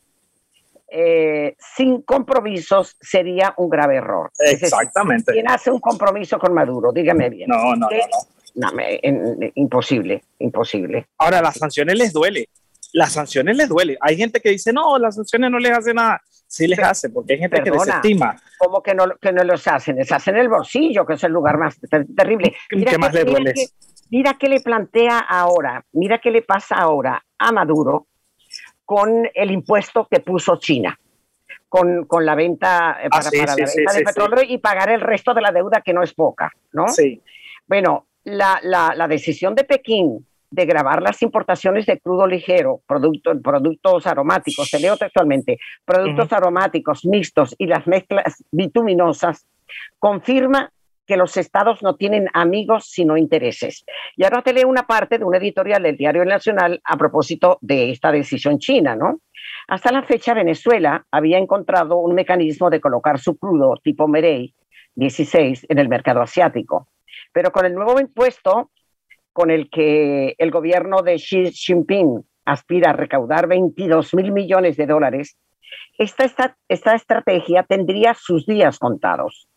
eh, 0.88 1.55
sin 1.58 2.01
compromisos 2.03 2.98
sería 3.00 3.53
un 3.58 3.70
grave 3.70 3.96
error. 3.96 4.31
Exactamente. 4.38 5.31
¿Quién 5.31 5.50
hace 5.50 5.72
un 5.72 5.79
compromiso 5.79 6.38
con 6.38 6.53
Maduro? 6.53 6.91
Dígame 6.91 7.29
bien. 7.29 7.50
No, 7.50 7.75
no, 7.75 7.75
no, 7.75 7.89
no 7.89 8.17
no, 8.55 8.70
imposible, 9.55 10.24
imposible. 10.39 11.08
Ahora, 11.17 11.41
las 11.41 11.58
sanciones 11.58 11.98
les 11.98 12.13
duele. 12.13 12.50
Las 12.93 13.13
sanciones 13.13 13.57
les 13.57 13.69
duele. 13.69 13.98
Hay 14.01 14.17
gente 14.17 14.41
que 14.41 14.50
dice, 14.50 14.74
no, 14.74 14.98
las 14.98 15.15
sanciones 15.15 15.51
no 15.51 15.60
les 15.60 15.77
hacen 15.77 15.95
nada. 15.95 16.21
Sí 16.48 16.67
les 16.67 16.79
hace, 16.79 17.10
porque 17.10 17.33
hay 17.33 17.39
gente 17.39 17.63
que 17.63 17.71
desestima. 17.71 18.36
¿Cómo 18.57 18.83
que 18.83 18.93
no, 18.93 19.05
que 19.21 19.31
no 19.31 19.43
los 19.43 19.65
hacen? 19.67 19.95
Les 19.95 20.12
hacen 20.12 20.36
el 20.36 20.50
bolsillo, 20.50 21.05
que 21.05 21.13
es 21.13 21.24
el 21.24 21.31
lugar 21.31 21.57
más 21.57 21.79
terrible. 22.15 22.53
¿Qué 22.69 22.98
más 22.98 23.13
les 23.13 23.25
duele? 23.25 23.53
Mira 24.10 24.36
qué 24.38 24.50
le 24.50 24.60
plantea 24.60 25.19
ahora, 25.19 25.86
mira 25.93 26.19
qué 26.19 26.29
le 26.29 26.41
pasa 26.41 26.75
ahora 26.75 27.24
a 27.38 27.51
Maduro 27.53 28.07
con 28.83 29.29
el 29.33 29.51
impuesto 29.51 30.05
que 30.12 30.19
puso 30.19 30.57
China. 30.57 31.00
Con, 31.69 32.03
con 32.03 32.25
la 32.25 32.36
venta, 32.36 32.98
eh, 33.01 33.07
para, 33.10 33.29
ah, 33.29 33.31
la 33.31 33.55
venta 33.55 33.93
de 33.93 34.03
petróleo 34.03 34.43
y 34.45 34.57
pagar 34.57 34.89
el 34.89 35.00
resto 35.00 35.33
de 35.33 35.39
la 35.39 35.53
deuda 35.53 35.81
que 35.81 35.93
no 35.93 36.03
es 36.03 36.13
poca, 36.13 36.51
¿no? 36.74 36.89
Sí. 36.89 37.21
Bueno, 37.65 38.07
la, 38.25 38.60
la, 38.62 38.93
la 38.93 39.07
decisión 39.07 39.55
de 39.55 39.63
Pekín 39.63 40.27
de 40.51 40.65
grabar 40.65 41.01
las 41.01 41.22
importaciones 41.22 41.86
de 41.86 42.00
crudo 42.00 42.27
ligero, 42.27 42.81
productos 42.86 44.05
aromáticos, 44.05 44.70
te 44.70 44.79
leo 44.79 44.98
textualmente, 44.98 45.58
productos 45.86 46.31
aromáticos 46.34 47.05
mixtos 47.05 47.55
y 47.58 47.67
las 47.67 47.88
mezclas 47.88 48.43
bituminosas, 48.51 49.48
confirma 49.98 50.72
que 51.08 51.17
los 51.17 51.36
estados 51.38 51.81
no 51.81 51.96
tienen 51.96 52.27
amigos 52.34 52.86
sino 52.89 53.17
intereses. 53.17 53.86
Y 54.15 54.24
ahora 54.24 54.41
te 54.41 54.53
leo 54.53 54.67
una 54.67 54.84
parte 54.84 55.17
de 55.17 55.25
un 55.25 55.36
editorial 55.36 55.84
del 55.84 55.98
Diario 55.98 56.25
Nacional 56.25 56.81
a 56.84 56.98
propósito 56.98 57.58
de 57.62 57.91
esta 57.91 58.12
decisión 58.12 58.60
china, 58.60 58.96
¿no? 58.96 59.22
Hasta 59.67 59.91
la 59.91 60.03
fecha, 60.03 60.34
Venezuela 60.34 61.05
había 61.12 61.38
encontrado 61.38 61.98
un 61.98 62.13
mecanismo 62.13 62.70
de 62.70 62.81
colocar 62.81 63.20
su 63.20 63.38
crudo 63.38 63.77
tipo 63.81 64.08
Merey 64.08 64.53
16 64.96 65.65
en 65.70 65.79
el 65.79 65.88
mercado 65.88 66.22
asiático. 66.22 66.88
Pero 67.31 67.51
con 67.51 67.65
el 67.65 67.74
nuevo 67.74 68.00
impuesto 68.00 68.70
con 69.33 69.51
el 69.51 69.69
que 69.69 70.35
el 70.38 70.51
gobierno 70.51 71.01
de 71.01 71.15
Xi 71.15 71.51
Jinping 71.51 72.23
aspira 72.45 72.91
a 72.91 72.93
recaudar 72.93 73.47
22 73.47 74.13
mil 74.13 74.31
millones 74.31 74.77
de 74.77 74.88
dólares, 74.88 75.38
esta, 75.97 76.55
estrategia 76.67 77.63
tendría 77.63 78.13
sus 78.13 78.45
días 78.45 78.79
contados. 78.79 79.47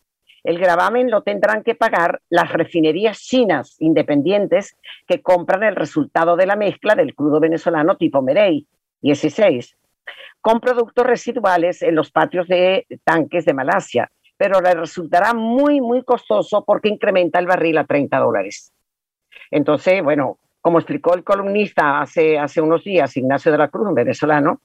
El 0.43 0.59
gravamen 0.59 1.09
lo 1.09 1.23
tendrán 1.23 1.63
que 1.63 1.73
pagar 1.73 2.21
las 2.29 2.51
refinerías 2.53 3.19
chinas 3.19 3.77
independientes 3.79 4.77
que 5.07 5.21
compran 5.21 5.63
el 5.63 5.75
resultado 5.75 6.35
de 6.35 6.45
la 6.45 6.55
mezcla 6.55 6.93
del 6.93 7.15
crudo 7.15 7.39
venezolano 7.39 7.97
tipo 7.97 8.21
Merey 8.21 8.67
16 9.01 9.75
con 10.39 10.59
productos 10.59 11.03
residuales 11.07 11.81
en 11.81 11.95
los 11.95 12.11
patios 12.11 12.47
de 12.47 12.85
tanques 13.03 13.45
de 13.45 13.55
Malasia, 13.55 14.11
pero 14.37 14.61
le 14.61 14.75
resultará 14.75 15.33
muy, 15.33 15.81
muy 15.81 16.03
costoso 16.03 16.63
porque 16.63 16.89
incrementa 16.89 17.39
el 17.39 17.47
barril 17.47 17.79
a 17.79 17.85
30 17.85 18.19
dólares. 18.19 18.71
Entonces, 19.51 20.03
bueno, 20.03 20.39
como 20.61 20.79
explicó 20.79 21.13
el 21.13 21.23
columnista 21.23 22.01
hace, 22.01 22.39
hace 22.39 22.61
unos 22.61 22.83
días, 22.83 23.15
Ignacio 23.17 23.51
de 23.51 23.57
la 23.57 23.67
Cruz, 23.67 23.87
un 23.87 23.93
venezolano, 23.95 24.61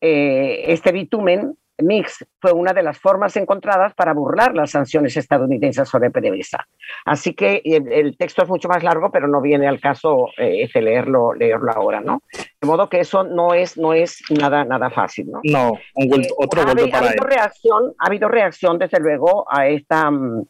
eh, 0.00 0.64
este 0.68 0.92
bitumen 0.92 1.56
mix 1.78 2.24
fue 2.40 2.52
una 2.52 2.72
de 2.72 2.82
las 2.82 2.98
formas 2.98 3.36
encontradas 3.36 3.94
para 3.94 4.12
burlar 4.12 4.54
las 4.54 4.70
sanciones 4.70 5.16
estadounidenses 5.16 5.88
sobre 5.88 6.10
PDVSA. 6.10 6.66
Así 7.04 7.34
que 7.34 7.60
el, 7.64 8.16
texto 8.16 8.42
es 8.42 8.48
mucho 8.48 8.68
más 8.68 8.82
largo, 8.82 9.10
pero 9.10 9.26
no 9.26 9.40
viene 9.40 9.66
al 9.66 9.80
caso 9.80 10.28
eh, 10.38 10.62
este, 10.62 10.80
leerlo, 10.80 11.34
leerlo 11.34 11.72
ahora, 11.72 12.00
¿no? 12.00 12.22
De 12.32 12.66
modo 12.66 12.88
que 12.88 13.00
eso 13.00 13.24
no 13.24 13.54
es, 13.54 13.76
no 13.76 13.92
es 13.92 14.22
nada, 14.30 14.64
nada 14.64 14.90
fácil, 14.90 15.30
¿no? 15.30 15.40
No, 15.44 15.72
un 15.94 16.22
eh, 16.22 16.28
otro 16.38 16.62
ha, 16.62 16.66
golpe 16.66 16.88
para 16.88 17.06
ha 17.06 17.08
habido 17.08 17.24
reacción, 17.24 17.94
ha 17.98 18.06
habido 18.06 18.28
reacción, 18.28 18.78
desde 18.78 19.00
luego, 19.00 19.46
a 19.50 19.66
esta 19.66 20.10
mm, 20.10 20.44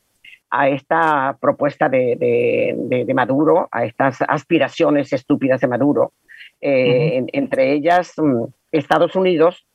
a 0.56 0.68
esta 0.68 1.36
propuesta 1.40 1.88
de, 1.88 3.12
Maduro, 3.12 3.68
a 3.72 3.84
estas 3.84 4.22
aspiraciones 4.22 5.12
estúpidas 5.12 5.60
de 5.60 5.66
Maduro, 5.66 6.12
eh, 6.60 7.24
entre 7.32 7.72
ellas 7.72 8.12
mm, 8.16 8.44
Estados 8.70 9.16
Unidos, 9.16 9.66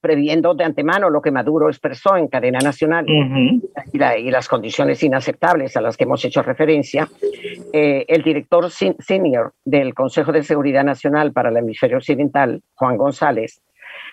previendo 0.00 0.54
de 0.54 0.64
antemano 0.64 1.08
lo 1.08 1.22
que 1.22 1.30
Maduro 1.30 1.70
expresó 1.70 2.14
en 2.16 2.28
cadena 2.28 2.58
nacional 2.58 3.06
y, 3.08 4.30
las 4.30 4.48
condiciones 4.48 5.02
inaceptables 5.02 5.76
a 5.78 5.80
las 5.80 5.96
que 5.96 6.04
hemos 6.04 6.22
hecho 6.26 6.42
referencia, 6.42 7.08
eh, 7.72 8.04
el 8.06 8.22
director 8.22 8.70
senior 8.70 9.54
del 9.64 9.94
Consejo 9.94 10.30
de 10.30 10.42
Seguridad 10.42 10.84
Nacional 10.84 11.32
para 11.32 11.48
el 11.48 11.56
Hemisferio 11.56 11.96
Occidental, 11.96 12.62
Juan 12.74 12.98
González, 12.98 13.62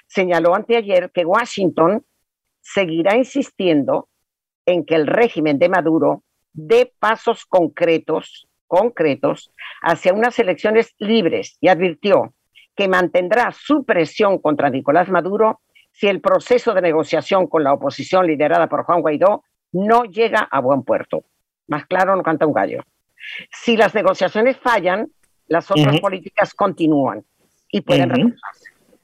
señaló 0.08 0.56
anteayer 0.56 1.12
que 1.12 1.25
Washington 1.25 2.04
seguirá 2.62 3.18
insistiendo 3.18 4.08
en 4.65 4.86
que 4.86 4.96
el 4.96 5.08
régimen 5.08 5.60
de 5.60 5.70
Maduro 5.70 6.24
dé 6.53 6.93
pasos 7.00 7.46
concretos, 7.46 8.48
concretos 8.67 9.51
hacia 9.82 10.13
unas 10.13 10.38
elecciones 10.39 10.93
libres 11.00 11.58
y 11.62 11.67
advirtió 11.67 12.34
que 12.75 12.88
mantendrá 12.88 13.51
su 13.51 13.84
presión 13.84 14.39
contra 14.39 14.70
Nicolás 14.70 15.10
Maduro 15.10 15.62
si 15.91 16.08
el 16.08 16.22
proceso 16.22 16.74
de 16.74 16.82
negociación 16.82 17.48
con 17.48 17.63
la 17.63 17.74
oposición 17.74 18.25
liderada 18.25 18.67
por 18.67 18.84
Juan 18.84 19.01
Guaidó 19.01 19.43
no 19.72 20.03
llega 20.05 20.39
a 20.39 20.60
buen 20.60 20.84
puerto. 20.84 21.24
Más 21.67 21.86
claro 21.86 22.15
no 22.15 22.24
canta 22.24 22.48
un 22.48 22.53
gallo. 22.53 22.84
Si 23.51 23.77
las 23.77 23.93
negociaciones 23.93 24.58
fallan, 24.58 25.12
las 25.48 25.70
otras 25.70 26.00
políticas 26.00 26.53
continúan 26.53 27.24
y 27.70 27.82
pueden 27.82 28.36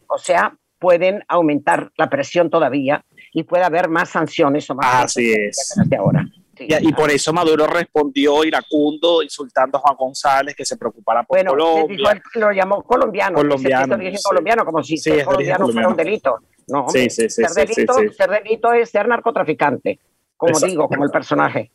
O 0.08 0.18
sea, 0.18 0.56
pueden 0.80 1.24
aumentar 1.28 1.92
la 1.98 2.10
presión 2.10 2.50
todavía 2.50 3.04
y 3.34 3.44
puede 3.44 3.64
haber 3.64 3.90
más 3.90 4.10
sanciones 4.10 4.70
o 4.70 4.76
más 4.76 5.06
Así 5.06 5.32
es. 5.32 5.76
ahora. 5.98 6.26
y, 6.58 6.92
por 6.94 7.10
eso 7.10 7.32
Maduro 7.32 7.68
respondió 7.68 8.44
iracundo 8.44 9.24
insultando 9.24 9.78
a 9.78 9.82
Juan 9.82 9.96
González 9.98 10.56
que 10.56 10.66
se 10.66 10.78
preocupara 10.78 11.24
por 11.24 11.38
bueno, 11.38 11.52
Colombia. 11.52 12.22
lo 12.36 12.52
llamó 12.52 12.84
colombiano. 12.84 13.36
Colombiano. 13.36 13.98
colombiano, 14.24 14.66
como 14.66 14.84
si 14.84 14.98
ser 14.98 15.24
colombiano 15.24 15.68
fuera 15.70 15.88
un 15.88 15.96
delito. 15.96 16.40
No, 16.68 16.88
ser, 16.90 17.10
delito, 17.10 17.94
ser 18.16 18.30
delito 18.30 18.74
es 18.74 18.90
ser 18.92 19.08
narcotraficante, 19.08 20.00
como 20.38 20.60
digo, 20.60 20.88
como 20.88 21.04
el 21.04 21.10
personaje. 21.10 21.72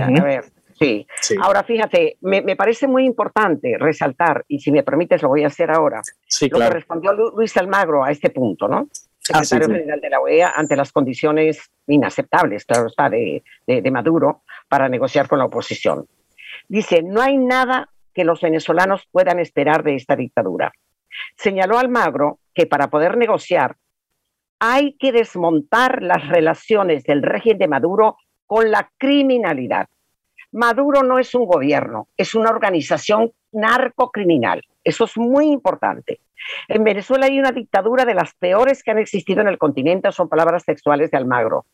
A 0.00 0.22
ver, 0.22 0.44
sí. 0.78 1.06
Ahora 1.40 1.62
fíjate, 1.62 2.16
me, 2.22 2.42
me, 2.42 2.56
parece 2.56 2.88
muy 2.88 3.04
importante 3.04 3.76
resaltar, 3.78 4.44
y 4.48 4.58
si 4.58 4.72
me 4.72 4.82
permites 4.82 5.22
lo 5.22 5.28
voy 5.28 5.44
a 5.44 5.46
hacer 5.46 5.70
ahora, 5.70 6.00
lo 6.50 6.58
que 6.58 6.70
respondió 6.70 7.12
Luis 7.12 7.56
Almagro 7.56 8.02
a 8.02 8.10
este 8.10 8.30
punto, 8.30 8.66
¿no? 8.66 8.88
Ah, 9.32 9.44
secretario 9.44 9.76
general 9.76 10.00
de 10.00 10.10
la 10.10 10.20
OEA, 10.20 10.52
ante 10.56 10.74
las 10.74 10.90
condiciones 10.90 11.70
inaceptables, 11.86 12.64
claro 12.64 12.88
está, 12.88 13.08
de, 13.08 13.44
de, 13.66 13.90
Maduro 13.90 14.42
para 14.68 14.88
negociar 14.88 15.28
con 15.28 15.38
la 15.38 15.44
oposición. 15.44 16.06
Dice, 16.68 17.02
no 17.02 17.20
hay 17.20 17.38
nada 17.38 17.88
que 18.12 18.24
los 18.24 18.40
venezolanos 18.40 19.06
puedan 19.12 19.38
esperar 19.38 19.84
de 19.84 19.94
esta 19.94 20.16
dictadura. 20.16 20.72
Señaló 21.36 21.78
Almagro 21.78 22.40
que 22.52 22.66
para 22.66 22.90
poder 22.90 23.16
negociar 23.16 23.76
hay 24.58 24.94
que 24.94 25.12
desmontar 25.12 26.02
las 26.02 26.28
relaciones 26.28 27.04
del 27.04 27.22
régimen 27.22 27.58
de 27.58 27.68
Maduro 27.68 28.16
con 28.46 28.70
la 28.70 28.90
criminalidad. 28.98 29.88
Maduro 30.52 31.02
no 31.02 31.18
es 31.18 31.34
un 31.34 31.46
gobierno, 31.46 32.08
es 32.16 32.34
una 32.34 32.50
organización 32.50 33.32
narcocriminal. 33.52 34.62
Eso 34.84 35.04
es 35.04 35.16
muy 35.16 35.46
importante. 35.46 36.20
En 36.68 36.84
Venezuela 36.84 37.26
hay 37.26 37.38
una 37.38 37.52
dictadura 37.52 38.04
de 38.04 38.14
las 38.14 38.34
peores 38.34 38.82
que 38.82 38.90
han 38.90 38.98
existido 38.98 39.40
en 39.40 39.48
el 39.48 39.58
continente, 39.58 40.10
son 40.12 40.28
palabras 40.28 40.64
textuales 40.64 41.10
de 41.10 41.18
Almagro. 41.18 41.66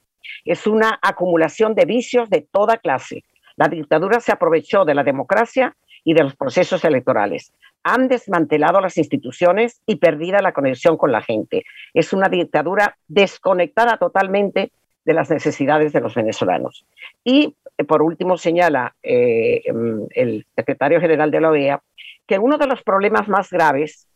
Es 0.45 0.67
una 0.67 0.99
acumulación 1.01 1.75
de 1.75 1.87
vicios 1.87 2.29
de 2.29 2.47
toda 2.51 2.77
clase. 2.77 3.25
La 3.57 3.69
dictadura 3.69 4.21
se 4.21 4.33
aprovechó 4.33 4.85
de 4.85 4.95
la 4.95 5.05
democracia 5.05 5.77
y 6.05 6.15
de 6.15 6.23
los 6.23 6.37
procesos 6.37 6.85
electorales. 6.85 7.53
Han 7.83 8.09
desmantelado 8.09 8.81
las 8.81 8.97
instituciones 8.99 9.81
y 9.87 9.97
perdida 9.97 10.41
la 10.41 10.53
conexión 10.53 10.97
con 10.97 11.13
la 11.13 11.23
gente. 11.23 11.65
Es 11.95 12.13
una 12.13 12.29
dictadura 12.29 12.99
desconectada 13.09 13.97
totalmente 13.97 14.73
de 15.05 15.15
las 15.15 15.31
necesidades 15.31 15.93
de 15.93 16.01
los 16.01 16.15
venezolanos. 16.15 16.85
Y 17.25 17.55
por 17.87 18.03
último 18.03 18.37
señala 18.37 18.97
eh, 19.03 19.63
em, 19.65 20.07
el 20.11 20.47
secretario 20.57 21.01
general 21.01 21.31
de 21.31 21.41
la 21.41 21.51
OEA 21.51 21.83
que 22.27 22.39
uno 22.39 22.59
de 22.59 22.67
los 22.67 22.83
problemas 22.83 23.29
más 23.29 23.51
graves 23.51 24.09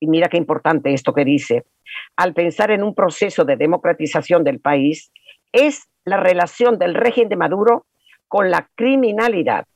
y 0.00 0.06
mira 0.06 0.28
qué 0.28 0.38
importante 0.38 0.92
esto 0.92 1.12
que 1.12 1.24
dice, 1.24 1.64
al 2.16 2.32
pensar 2.32 2.70
en 2.70 2.82
un 2.82 2.94
proceso 2.94 3.44
de 3.44 3.56
democratización 3.56 4.42
del 4.42 4.58
país, 4.58 5.12
es 5.52 5.88
la 6.04 6.16
relación 6.16 6.78
del 6.78 6.94
régimen 6.94 7.28
de 7.28 7.36
Maduro 7.36 7.86
con 8.26 8.50
la 8.50 8.68
criminalidad. 8.74 9.66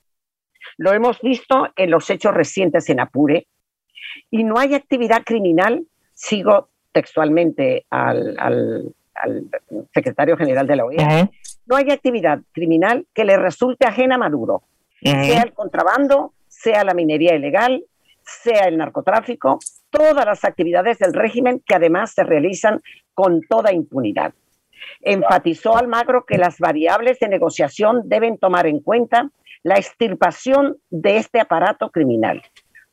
Lo 0.79 0.93
hemos 0.93 1.21
visto 1.21 1.69
en 1.77 1.91
los 1.91 2.09
hechos 2.09 2.33
recientes 2.33 2.89
en 2.89 3.01
Apure, 3.01 3.47
y 4.31 4.45
no 4.45 4.59
hay 4.59 4.75
actividad 4.75 5.23
criminal, 5.25 5.85
sigo 6.15 6.71
textualmente 6.93 7.85
al, 7.91 8.95
secretario 9.93 10.37
general 10.37 10.67
de 10.67 10.77
la 10.77 10.85
OEA, 10.85 11.31
no 11.67 11.77
hay 11.77 11.91
actividad 11.91 12.41
criminal 12.53 13.07
que 13.15 13.25
le 13.25 13.37
resulte 13.37 13.87
ajena 13.87 14.17
a 14.17 14.19
Maduro, 14.19 14.63
sea 15.01 15.43
el 15.43 15.53
contrabando, 15.53 16.33
sea 16.49 16.85
la 16.85 16.95
minería 16.95 17.35
ilegal, 17.35 17.85
sea 18.23 18.67
el 18.69 18.79
narcotráfico, 18.79 19.59
todas 19.91 20.25
las 20.25 20.45
actividades 20.45 20.99
del 20.99 21.13
régimen 21.13 21.63
que 21.67 21.75
además 21.75 22.13
se 22.13 22.25
realizan 22.25 22.81
con 23.13 23.41
toda 23.43 23.73
impunidad. 23.73 24.35
Enfatizó 25.01 25.77
Almagro 25.77 26.25
que 26.27 26.39
las 26.39 26.59
variables 26.59 27.19
de 27.21 27.29
negociación 27.29 28.03
deben 28.07 28.39
tomar 28.39 28.67
en 28.67 28.81
cuenta 28.81 29.31
la 29.63 29.77
extirpación 29.77 30.77
de 30.91 31.17
este 31.19 31.41
aparato 31.41 31.91
criminal. 31.91 32.43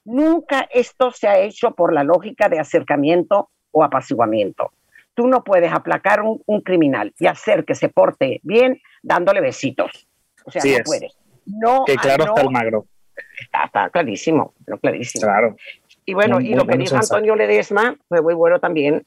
Nunca 0.05 0.67
esto 0.71 1.11
se 1.11 1.27
ha 1.27 1.39
hecho 1.39 1.71
por 1.71 1.93
la 1.93 2.03
lógica 2.03 2.49
de 2.49 2.59
acercamiento 2.59 3.49
o 3.71 3.83
apaciguamiento. 3.83 4.71
Tú 5.13 5.27
no 5.27 5.43
puedes 5.43 5.71
aplacar 5.71 6.21
un, 6.21 6.41
un 6.45 6.61
criminal 6.61 7.13
y 7.19 7.27
hacer 7.27 7.65
que 7.65 7.75
se 7.75 7.89
porte 7.89 8.39
bien 8.43 8.81
dándole 9.03 9.41
besitos. 9.41 10.07
O 10.45 10.51
sea, 10.51 10.61
no 10.63 10.83
puedes. 10.83 11.17
No, 11.45 11.83
que 11.85 11.95
claro 11.95 12.25
está 12.25 12.41
Almagro 12.41 12.85
Está, 13.41 13.89
clarísimo, 13.89 14.53
clarísimo. 14.81 15.23
Claro. 15.23 15.55
Y 16.05 16.13
bueno, 16.13 16.39
y 16.39 16.53
lo 16.53 16.65
que 16.65 16.77
dijo 16.77 16.95
Antonio 16.95 17.35
Ledesma 17.35 17.95
fue 18.07 18.21
muy 18.21 18.33
bueno 18.33 18.59
también 18.59 19.05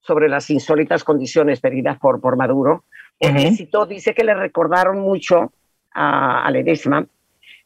sobre 0.00 0.28
las 0.28 0.50
insólitas 0.50 1.04
condiciones 1.04 1.60
pedidas 1.60 1.98
por, 1.98 2.20
por 2.20 2.36
Maduro. 2.36 2.84
Uh 3.20 3.86
dice 3.86 4.14
que 4.14 4.24
le 4.24 4.34
recordaron 4.34 5.00
mucho 5.00 5.52
a, 5.92 6.46
a 6.46 6.50
Ledesma 6.50 7.06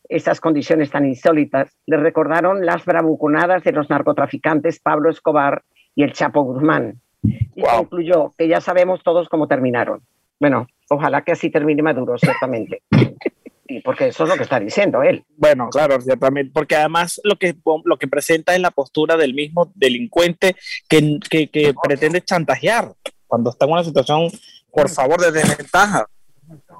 estas 0.08 0.40
condiciones 0.40 0.90
tan 0.90 1.06
insólitas, 1.06 1.76
le 1.86 1.96
recordaron 1.96 2.66
las 2.66 2.84
bravuconadas 2.84 3.64
de 3.64 3.72
los 3.72 3.88
narcotraficantes 3.88 4.78
Pablo 4.80 5.10
Escobar 5.10 5.62
y 5.94 6.02
el 6.02 6.12
Chapo 6.12 6.42
Guzmán. 6.42 7.00
Y 7.22 7.62
concluyó 7.62 8.32
que 8.36 8.48
ya 8.48 8.60
sabemos 8.60 9.02
todos 9.02 9.28
cómo 9.28 9.46
terminaron. 9.46 10.02
Bueno, 10.40 10.66
ojalá 10.90 11.22
que 11.22 11.32
así 11.32 11.50
termine 11.50 11.82
Maduro, 11.82 12.18
ciertamente. 12.18 12.82
y 13.66 13.80
porque 13.80 14.08
eso 14.08 14.24
es 14.24 14.28
lo 14.28 14.36
que 14.36 14.42
está 14.42 14.58
diciendo 14.58 15.02
él. 15.02 15.24
Bueno, 15.36 15.68
claro, 15.70 16.00
ciertamente, 16.00 16.50
porque 16.52 16.76
además 16.76 17.20
lo 17.24 17.36
que, 17.36 17.54
lo 17.84 17.96
que 17.96 18.08
presenta 18.08 18.54
es 18.54 18.60
la 18.60 18.70
postura 18.70 19.16
del 19.16 19.34
mismo 19.34 19.70
delincuente 19.74 20.56
que, 20.88 21.18
que, 21.30 21.48
que 21.48 21.74
pretende 21.82 22.22
chantajear 22.22 22.92
cuando 23.26 23.50
está 23.50 23.64
en 23.64 23.72
una 23.72 23.84
situación, 23.84 24.30
por 24.70 24.88
favor, 24.88 25.20
de 25.20 25.32
desventaja. 25.32 26.06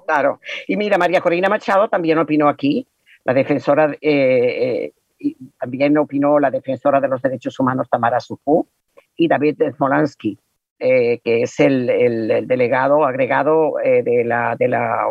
Claro. 0.07 0.41
Y 0.67 0.77
mira, 0.77 0.99
María 0.99 1.21
Corina 1.21 1.49
Machado 1.49 1.89
también 1.89 2.19
opinó 2.19 2.49
aquí, 2.49 2.87
la 3.25 3.33
defensora, 3.33 3.97
eh, 4.01 4.93
eh, 5.21 5.35
también 5.59 5.97
opinó 5.97 6.39
la 6.39 6.51
defensora 6.51 7.01
de 7.01 7.09
los 7.09 7.23
derechos 7.23 7.59
humanos 7.59 7.89
Tamara 7.89 8.21
Sufú 8.21 8.69
y 9.17 9.29
David 9.29 9.63
Smolansky, 9.77 10.39
eh, 10.79 11.21
que 11.23 11.43
es 11.43 11.61
el, 11.61 11.89
el, 11.89 12.47
delegado 12.47 13.05
agregado 13.05 13.75
de, 13.83 14.25
la, 14.25 14.57
de, 14.59 14.69
la, 14.69 15.07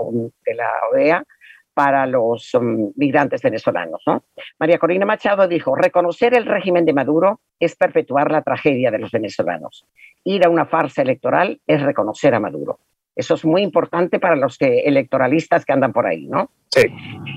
de 0.45 0.55
la 0.55 0.69
OEA 0.91 1.23
para 1.73 2.05
los 2.05 2.53
um, 2.53 2.91
migrantes 2.95 3.41
venezolanos. 3.41 4.01
¿no? 4.05 4.23
María 4.59 4.77
Corina 4.77 5.05
Machado 5.05 5.47
dijo, 5.47 5.75
reconocer 5.75 6.33
el 6.33 6.45
régimen 6.45 6.85
de 6.85 6.93
Maduro 6.93 7.39
es 7.59 7.75
perpetuar 7.75 8.31
la 8.31 8.41
tragedia 8.41 8.91
de 8.91 8.99
los 8.99 9.11
venezolanos. 9.11 9.85
Ir 10.23 10.45
a 10.45 10.49
una 10.49 10.65
farsa 10.65 11.01
electoral 11.01 11.59
es 11.65 11.81
reconocer 11.81 12.33
a 12.35 12.39
Maduro. 12.39 12.79
Eso 13.15 13.35
es 13.35 13.45
muy 13.45 13.61
importante 13.61 14.19
para 14.19 14.35
los 14.35 14.57
que, 14.57 14.79
electoralistas 14.81 15.65
que 15.65 15.73
andan 15.73 15.91
por 15.91 16.07
ahí, 16.07 16.27
¿no? 16.27 16.49
Sí. 16.69 16.87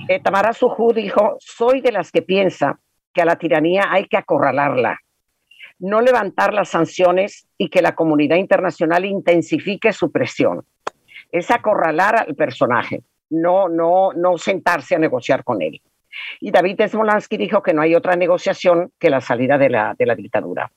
Eh, 0.08 0.20
Tamara 0.20 0.52
Sujú 0.52 0.92
dijo, 0.92 1.36
soy 1.40 1.80
de 1.80 1.92
las 1.92 2.12
que 2.12 2.22
piensa 2.22 2.78
que 3.12 3.22
a 3.22 3.24
la 3.24 3.36
tiranía 3.36 3.84
hay 3.90 4.06
que 4.06 4.16
acorralarla, 4.16 5.00
no 5.78 6.00
levantar 6.00 6.54
las 6.54 6.70
sanciones 6.70 7.46
y 7.58 7.68
que 7.68 7.82
la 7.82 7.94
comunidad 7.94 8.36
internacional 8.36 9.04
intensifique 9.04 9.92
su 9.92 10.10
presión. 10.10 10.64
Es 11.32 11.50
acorralar 11.50 12.16
al 12.16 12.34
personaje, 12.34 13.02
no, 13.30 13.68
no, 13.68 14.12
no 14.12 14.38
sentarse 14.38 14.94
a 14.94 14.98
negociar 14.98 15.44
con 15.44 15.62
él. 15.62 15.82
Y 16.40 16.50
David 16.50 16.80
Smolansky 16.86 17.36
dijo 17.36 17.62
que 17.62 17.74
no 17.74 17.82
hay 17.82 17.94
otra 17.94 18.14
negociación 18.16 18.92
que 18.98 19.10
la 19.10 19.20
salida 19.20 19.58
de 19.58 19.70
la, 19.70 19.94
de 19.98 20.06
la 20.06 20.14
dictadura. 20.14 20.70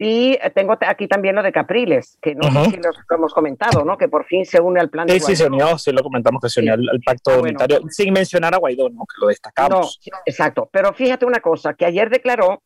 Y 0.00 0.38
tengo 0.54 0.78
aquí 0.86 1.08
también 1.08 1.34
lo 1.34 1.42
de 1.42 1.50
Capriles, 1.50 2.18
que 2.22 2.36
no 2.36 2.44
sé 2.44 2.70
si 2.70 2.76
lo 2.76 3.16
hemos 3.16 3.34
comentado, 3.34 3.84
¿no? 3.84 3.98
Que 3.98 4.06
por 4.06 4.24
fin 4.26 4.46
se 4.46 4.60
une 4.60 4.78
al 4.78 4.90
plan 4.90 5.08
sí, 5.08 5.14
de 5.14 5.20
Sí, 5.20 5.34
se 5.34 5.46
unió, 5.46 5.76
sí 5.76 5.90
lo 5.90 6.04
comentamos 6.04 6.40
que 6.40 6.48
se 6.48 6.60
unió 6.60 6.74
al, 6.74 7.00
pacto 7.04 7.32
ah, 7.32 7.38
unitario, 7.40 7.80
sin 7.88 8.12
mencionar 8.12 8.54
a 8.54 8.58
Guaidó, 8.58 8.88
¿no? 8.90 9.00
Que 9.00 9.20
lo 9.20 9.26
destacamos. 9.26 10.00
No, 10.12 10.18
exacto. 10.24 10.68
Pero 10.70 10.92
fíjate 10.92 11.26
una 11.26 11.40
cosa, 11.40 11.74
que 11.74 11.84
ayer 11.84 12.10
declaró 12.10 12.62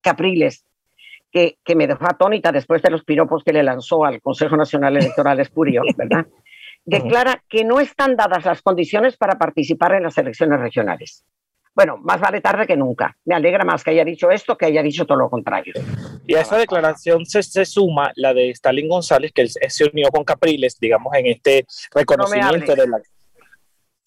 Capriles, 0.00 0.64
que, 1.30 1.58
que 1.64 1.76
me 1.76 1.86
dejó 1.86 2.04
atónita 2.04 2.52
después 2.52 2.82
de 2.82 2.90
los 2.90 3.04
piropos 3.04 3.44
que 3.44 3.52
le 3.52 3.62
lanzó 3.62 4.04
al 4.04 4.20
Consejo 4.20 4.56
Nacional 4.56 4.96
Electoral 4.96 5.40
Espurio, 5.40 5.82
¿verdad? 5.96 6.26
Declara 6.84 7.42
que 7.48 7.64
no 7.64 7.78
están 7.78 8.16
dadas 8.16 8.44
las 8.44 8.62
condiciones 8.62 9.16
para 9.16 9.38
participar 9.38 9.94
en 9.94 10.02
las 10.02 10.16
elecciones 10.18 10.58
regionales. 10.60 11.24
Bueno, 11.74 11.96
más 11.98 12.20
vale 12.20 12.40
tarde 12.40 12.66
que 12.66 12.76
nunca. 12.76 13.16
Me 13.24 13.34
alegra 13.34 13.64
más 13.64 13.84
que 13.84 13.90
haya 13.90 14.04
dicho 14.04 14.30
esto 14.30 14.56
que 14.56 14.66
haya 14.66 14.82
dicho 14.82 15.06
todo 15.06 15.18
lo 15.18 15.30
contrario. 15.30 15.74
Y 16.26 16.34
a 16.34 16.40
esa 16.40 16.58
declaración 16.58 17.24
se, 17.26 17.64
suma 17.64 18.12
la 18.16 18.34
de 18.34 18.50
Stalin 18.50 18.88
González, 18.88 19.32
que 19.32 19.42
él 19.42 19.50
se 19.50 19.84
unió 19.84 20.08
con 20.10 20.24
Capriles, 20.24 20.78
digamos, 20.80 21.14
en 21.14 21.26
este 21.26 21.64
reconocimiento 21.94 22.74
de 22.74 22.86
la... 22.86 23.00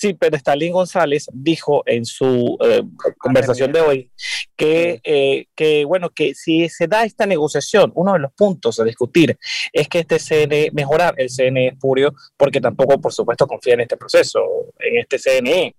Sí, 0.04 0.14
pero 0.16 0.36
Stalin 0.36 0.74
González 0.74 1.30
dijo 1.32 1.82
en 1.86 2.04
su 2.04 2.58
eh, 2.60 2.84
conversación 3.18 3.72
de 3.72 3.80
hoy 3.80 4.12
que, 4.54 5.00
eh, 5.02 5.46
que, 5.56 5.86
bueno, 5.86 6.10
que 6.10 6.36
si 6.36 6.68
se 6.68 6.88
da 6.88 7.06
esta 7.06 7.26
negociación, 7.26 7.94
uno 7.96 8.12
de 8.12 8.20
los 8.20 8.34
puntos 8.34 8.82
a 8.82 8.84
discutir 8.84 9.38
es 9.72 9.88
que 9.88 10.00
este 10.00 10.20
CNE, 10.20 10.72
mejorar 10.74 11.16
el 11.18 11.30
CNE 11.30 11.68
espurio, 11.68 12.14
porque 12.36 12.60
tampoco, 12.60 13.00
por 13.00 13.14
supuesto, 13.14 13.48
confía 13.48 13.76
en 13.76 13.80
este 13.80 13.96
proceso, 13.96 14.42
en 14.78 15.00
este 15.00 15.18
CNE 15.18 15.74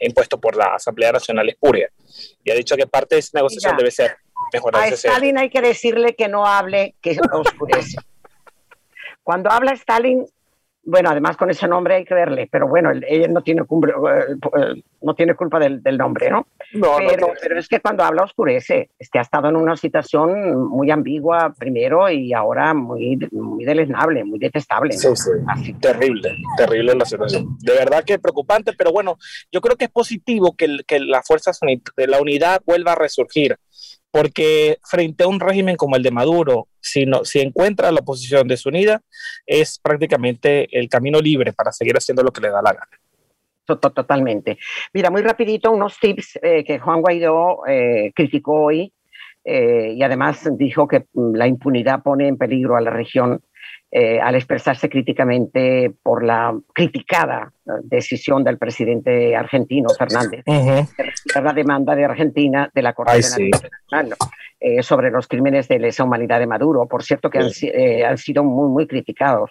impuesto 0.00 0.38
por 0.38 0.54
la 0.54 0.74
Asamblea 0.74 1.12
Nacional 1.12 1.48
Espuria. 1.48 1.88
Y 2.44 2.50
ha 2.50 2.54
dicho 2.54 2.76
que 2.76 2.86
parte 2.86 3.14
de 3.14 3.20
esa 3.20 3.38
negociación 3.38 3.74
debe 3.78 3.90
ser 3.90 4.16
mejorar 4.52 4.82
a 4.82 4.88
Stalin 4.88 5.38
hay 5.38 5.48
que 5.48 5.62
decirle 5.62 6.14
que 6.14 6.28
no 6.28 6.46
hable, 6.46 6.94
que 7.00 7.18
oscurece. 7.32 7.96
Cuando 9.22 9.50
habla 9.50 9.72
Stalin, 9.72 10.26
bueno, 10.84 11.10
además 11.10 11.36
con 11.36 11.48
ese 11.50 11.68
nombre 11.68 11.94
hay 11.94 12.04
que 12.04 12.14
verle, 12.14 12.48
pero 12.50 12.66
bueno, 12.66 12.90
ella 12.90 13.28
no 13.28 13.42
tiene, 13.42 13.62
eh, 13.62 14.36
eh, 14.58 14.82
no 15.00 15.14
tiene 15.14 15.34
culpa 15.34 15.60
del, 15.60 15.80
nombre, 15.96 16.28
¿no? 16.28 16.48
No, 16.72 16.96
pero, 16.98 17.28
no, 17.28 17.32
pero 17.40 17.58
es 17.58 17.68
que 17.68 17.80
cuando 17.80 18.02
habla 18.02 18.24
oscurece, 18.24 18.90
es 18.98 19.08
que 19.08 19.18
ha 19.18 19.22
estado 19.22 19.48
en 19.48 19.56
una 19.56 19.76
situación 19.76 20.68
muy 20.68 20.90
ambigua 20.90 21.54
primero 21.56 22.10
y 22.10 22.32
ahora 22.32 22.74
muy, 22.74 23.16
muy 23.30 23.64
deleznable, 23.64 24.24
muy 24.24 24.40
detestable. 24.40 24.92
Sí, 24.94 25.08
sí, 25.14 25.72
terrible, 25.74 26.34
terrible 26.56 26.94
la 26.94 27.04
situación. 27.04 27.56
De 27.60 27.74
verdad 27.74 28.02
que 28.04 28.18
preocupante, 28.18 28.72
pero 28.72 28.90
bueno, 28.90 29.18
yo 29.52 29.60
creo 29.60 29.76
que 29.76 29.84
es 29.84 29.90
positivo 29.90 30.56
que, 30.56 30.78
que 30.86 30.98
las 30.98 31.26
fuerzas 31.26 31.60
de 31.96 32.06
la 32.08 32.20
unidad 32.20 32.60
vuelva 32.66 32.92
a 32.92 32.96
resurgir 32.96 33.56
porque 34.12 34.78
frente 34.84 35.24
a 35.24 35.28
un 35.28 35.40
régimen 35.40 35.74
como 35.74 35.96
el 35.96 36.02
de 36.02 36.10
Maduro, 36.10 36.68
si, 36.80 37.06
no, 37.06 37.24
si 37.24 37.40
encuentra 37.40 37.90
la 37.90 38.00
oposición 38.00 38.46
desunida, 38.46 39.00
es 39.46 39.78
prácticamente 39.78 40.68
el 40.78 40.88
camino 40.88 41.18
libre 41.20 41.52
para 41.52 41.72
seguir 41.72 41.96
haciendo 41.96 42.22
lo 42.22 42.30
que 42.30 42.42
le 42.42 42.50
da 42.50 42.62
la 42.62 42.74
gana. 42.74 42.88
Totalmente. 43.64 44.58
Mira, 44.92 45.10
muy 45.10 45.22
rapidito, 45.22 45.70
unos 45.70 45.98
tips 45.98 46.38
eh, 46.42 46.62
que 46.62 46.78
Juan 46.78 47.00
Guaidó 47.00 47.66
eh, 47.66 48.12
criticó 48.14 48.64
hoy 48.64 48.92
eh, 49.44 49.94
y 49.96 50.02
además 50.02 50.48
dijo 50.58 50.86
que 50.86 51.06
mm, 51.14 51.34
la 51.34 51.46
impunidad 51.46 52.02
pone 52.02 52.28
en 52.28 52.36
peligro 52.36 52.76
a 52.76 52.80
la 52.80 52.90
región 52.90 53.42
eh, 53.94 54.18
al 54.18 54.34
expresarse 54.36 54.88
críticamente 54.88 55.92
por 56.02 56.24
la 56.24 56.58
criticada 56.72 57.52
eh, 57.66 57.72
decisión 57.82 58.42
del 58.42 58.56
presidente 58.56 59.36
argentino 59.36 59.90
Fernández 59.90 60.42
de 60.46 61.42
la 61.42 61.52
demanda 61.52 61.94
de 61.94 62.06
Argentina 62.06 62.70
de 62.74 62.80
la 62.80 62.94
Corte 62.94 63.18
Internacional 63.18 64.16
eh, 64.58 64.82
sobre 64.82 65.10
los 65.10 65.28
crímenes 65.28 65.68
de 65.68 65.78
lesa 65.78 66.04
humanidad 66.04 66.38
de 66.38 66.46
Maduro. 66.46 66.86
Por 66.86 67.02
cierto, 67.02 67.28
que 67.28 67.40
han, 67.40 68.16
sido 68.16 68.44
muy, 68.44 68.70
muy 68.70 68.86
criticados. 68.86 69.50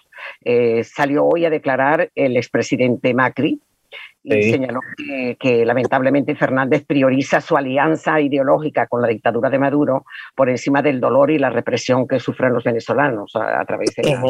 salió 0.86 1.25
hoy 1.25 1.45
a 1.45 1.51
declarar 1.51 2.10
el 2.15 2.36
expresidente 2.36 3.13
Macri, 3.13 3.62
y 4.23 4.51
señaló 4.51 4.82
que, 5.39 5.65
lamentablemente 5.65 6.36
Fernández 6.36 6.86
prioriza 6.86 7.41
su 7.41 7.58
alianza 7.58 8.21
ideológica 8.21 8.88
con 8.88 9.01
la 9.01 9.08
dictadura 9.08 9.49
de 9.49 9.58
Maduro 9.58 10.06
por 10.36 10.49
encima 10.49 10.82
del 10.82 10.99
dolor 10.99 11.32
y 11.32 11.39
la 11.39 11.49
represión 11.49 12.08
que 12.08 12.19
sufren 12.19 12.54
los 12.54 12.63
venezolanos 12.63 13.36
a, 13.36 13.65
través 13.65 13.95
de 13.95 14.04
la, 14.04 14.21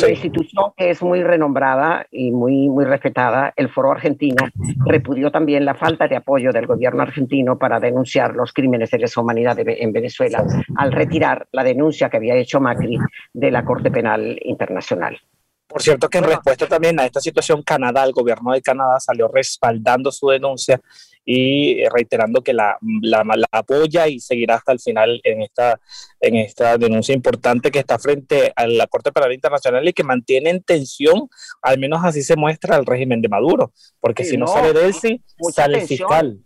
la 0.00 0.10
institución 0.10 0.72
que 0.76 0.90
es 0.90 1.02
muy 1.02 1.22
renombrada 1.22 2.06
y 2.10 2.30
muy, 2.30 2.68
muy 2.68 2.84
respetada, 2.84 3.52
el 3.56 3.68
Foro 3.68 3.90
Argentina, 3.92 4.50
repudió 4.84 5.30
también 5.30 5.64
la 5.64 5.74
falta 5.74 6.06
de 6.06 6.16
apoyo 6.16 6.52
del 6.52 6.66
gobierno 6.66 7.02
argentino 7.02 7.58
para 7.58 7.80
denunciar 7.80 8.34
los 8.34 8.52
crímenes 8.52 8.90
de 8.90 8.98
lesa 8.98 9.20
humanidad 9.20 9.56
en 9.58 9.92
Venezuela 9.92 10.44
al 10.76 10.92
retirar 10.92 11.48
la 11.52 11.64
denuncia 11.64 12.08
que 12.08 12.18
había 12.18 12.36
hecho 12.36 12.60
Macri 12.60 12.98
de 13.32 13.50
la 13.50 13.64
Corte 13.64 13.90
Penal 13.90 14.38
Internacional. 14.42 15.18
Por 15.66 15.82
cierto 15.82 16.08
que 16.08 16.18
en 16.18 16.24
respuesta 16.24 16.66
también 16.66 16.98
a 17.00 17.06
esta 17.06 17.20
situación, 17.20 17.62
Canadá, 17.62 18.04
el 18.04 18.12
gobierno 18.12 18.52
de 18.52 18.62
Canadá 18.62 19.00
salió 19.00 19.28
respaldando 19.28 20.12
su 20.12 20.28
denuncia 20.28 20.80
y 21.24 21.80
eh, 21.80 21.88
reiterando 21.92 22.40
que 22.40 22.54
la, 22.54 22.78
la, 23.02 23.24
apoya 23.50 24.06
y 24.06 24.20
seguirá 24.20 24.54
hasta 24.54 24.70
el 24.70 24.78
final 24.78 25.20
en 25.24 25.42
esta, 25.42 25.80
en 26.20 26.36
esta 26.36 26.78
denuncia 26.78 27.14
importante 27.14 27.72
que 27.72 27.80
está 27.80 27.98
frente 27.98 28.52
a 28.54 28.66
la 28.68 28.86
Corte 28.86 29.10
Penal 29.10 29.32
Internacional 29.32 29.86
y 29.88 29.92
que 29.92 30.04
mantiene 30.04 30.50
en 30.50 30.62
tensión, 30.62 31.28
al 31.62 31.80
menos 31.80 32.04
así 32.04 32.22
se 32.22 32.36
muestra 32.36 32.76
el 32.76 32.86
régimen 32.86 33.20
de 33.20 33.28
Maduro, 33.28 33.72
porque 33.98 34.24
si 34.24 34.36
no, 34.36 34.46
sale 34.46 34.72
de 34.72 34.86
él, 34.86 34.94
sí, 34.94 35.20
sale 35.52 35.80
fiscal. 35.80 36.38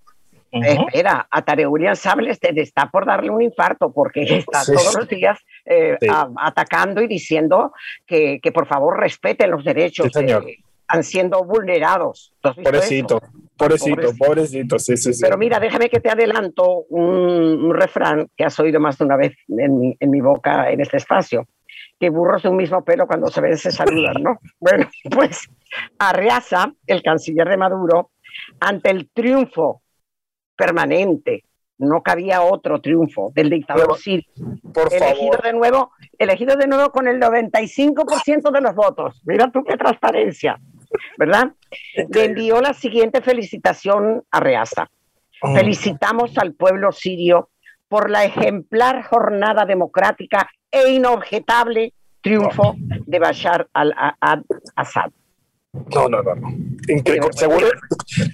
Espera, 0.51 1.29
a 1.31 1.43
Tare 1.43 1.67
William 1.67 1.95
Sables 1.95 2.39
está 2.43 2.91
por 2.91 3.07
darle 3.07 3.31
un 3.31 3.43
infarto 3.43 3.93
porque 3.93 4.23
está 4.47 4.65
todos 4.65 4.97
los 4.97 5.09
días 5.09 5.39
eh, 5.65 5.97
atacando 6.37 7.03
y 7.03 7.07
diciendo 7.07 7.73
que, 8.07 8.41
que, 8.43 8.53
por 8.53 8.67
favor 8.67 8.99
respeten 8.99 9.51
los 9.51 9.65
derechos. 9.65 10.11
que 10.13 10.59
están 10.91 11.05
siendo 11.05 11.45
vulnerados. 11.45 12.33
Pobrecito, 12.43 13.21
pobrecito, 13.57 14.13
pobrecito, 14.19 14.79
sí, 14.79 14.97
sí, 14.97 15.13
sí. 15.13 15.23
Pero 15.23 15.39
mira, 15.39 15.61
déjame 15.61 15.89
que 15.89 16.01
te 16.01 16.11
adelanto 16.11 16.85
un, 16.89 17.73
refrán 17.73 18.29
que 18.37 18.45
has 18.45 18.59
oído 18.59 18.81
más 18.81 18.99
de 18.99 19.05
una 19.05 19.17
vez 19.17 19.37
en 19.49 19.79
mi, 19.79 19.97
en 20.01 20.11
mi 20.11 20.21
boca 20.21 20.71
en 20.71 20.81
este 20.81 20.97
espacio 20.97 21.47
que 22.01 22.09
burros 22.09 22.43
de 22.43 22.49
un 22.49 22.57
mismo 22.57 22.83
pelo 22.83 23.07
cuando 23.07 23.29
se 23.29 23.43
ven 23.43 23.59
se 23.59 23.71
saludan, 23.71 24.23
¿no? 24.23 24.41
Bueno, 24.59 24.89
pues 25.11 25.49
Arreaza, 25.99 26.73
el 26.87 27.03
canciller 27.03 27.49
de 27.49 27.59
Maduro, 27.59 28.11
ante 28.59 28.91
el 28.91 29.11
triunfo 29.11 29.83
permanente, 30.61 31.45
no 31.79 32.03
cabía 32.03 32.43
otro 32.43 32.83
triunfo 32.83 33.33
del 33.35 33.49
dictador 33.49 33.97
Sirio. 33.97 34.29
Por 34.75 34.93
elegido 34.93 35.39
de 35.43 35.53
nuevo, 35.55 35.93
elegido 36.19 36.55
de 36.57 36.67
nuevo 36.67 36.93
con 36.93 37.09
el 37.09 37.19
95% 37.19 38.51
de 38.53 38.61
los 38.61 38.75
votos. 38.75 39.23
Mira 39.25 39.51
tú 39.51 39.65
qué 39.65 39.79
transparencia, 39.79 40.61
¿verdad? 41.17 41.53
Le 41.97 42.25
envió 42.25 42.61
la 42.61 42.75
siguiente 42.75 43.23
felicitación 43.23 44.23
a 44.31 44.41
Reaza. 44.41 44.91
Mm. 45.43 45.55
Felicitamos 45.55 46.37
al 46.37 46.53
pueblo 46.53 46.93
sirio 46.93 47.49
por 47.89 48.11
la 48.11 48.25
ejemplar 48.25 49.03
jornada 49.05 49.65
democrática 49.65 50.51
e 50.71 50.91
inobjetable 50.91 51.95
triunfo 52.21 52.75
de 52.77 53.19
Bashar 53.19 53.69
al-Assad. 53.73 55.11
No, 55.73 56.09
no, 56.09 56.23
no, 56.23 56.35
no. 56.35 56.49
Seguro, 57.33 57.69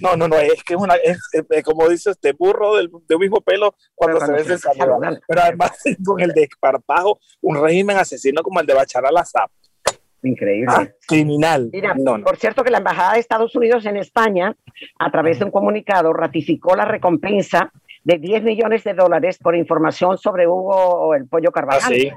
no, 0.01 0.15
no, 0.15 0.27
no, 0.27 0.37
es 0.37 0.63
que 0.63 0.73
es 0.73 0.79
una, 0.79 0.95
es, 0.95 1.19
como 1.63 1.87
dices, 1.87 2.15
este 2.15 2.33
burro 2.33 2.77
del, 2.77 2.89
mismo 3.19 3.41
pelo 3.41 3.75
cuando 3.93 4.19
se 4.19 4.31
ve 4.31 4.41
ese 4.41 4.69
Pero 5.27 5.41
además 5.41 5.71
con 6.05 6.19
el 6.19 6.31
desparpajo, 6.31 7.19
un 7.41 7.61
régimen 7.61 7.97
asesino 7.97 8.41
como 8.41 8.59
el 8.59 8.65
de 8.65 8.73
Bachar 8.73 9.05
al-Assad. 9.05 9.45
Increíble. 10.23 10.73
Ah, 10.75 10.87
criminal. 11.07 11.69
Mira, 11.71 11.95
por 12.23 12.37
cierto 12.37 12.63
que 12.63 12.71
la 12.71 12.79
Embajada 12.79 13.13
de 13.13 13.19
Estados 13.19 13.55
Unidos 13.55 13.85
en 13.85 13.97
España, 13.97 14.55
a 14.97 15.11
través 15.11 15.37
de 15.37 15.45
un 15.45 15.51
comunicado, 15.51 16.13
ratificó 16.13 16.75
la 16.75 16.85
recompensa 16.85 17.71
de 18.03 18.17
10 18.17 18.43
millones 18.43 18.83
de 18.83 18.95
dólares 18.95 19.37
por 19.37 19.55
información 19.55 20.17
sobre 20.17 20.47
Hugo 20.47 21.13
el 21.13 21.27
Pollo 21.27 21.51
Carvajal. 21.51 21.93
Ah, 21.93 21.95
sí. 21.95 22.11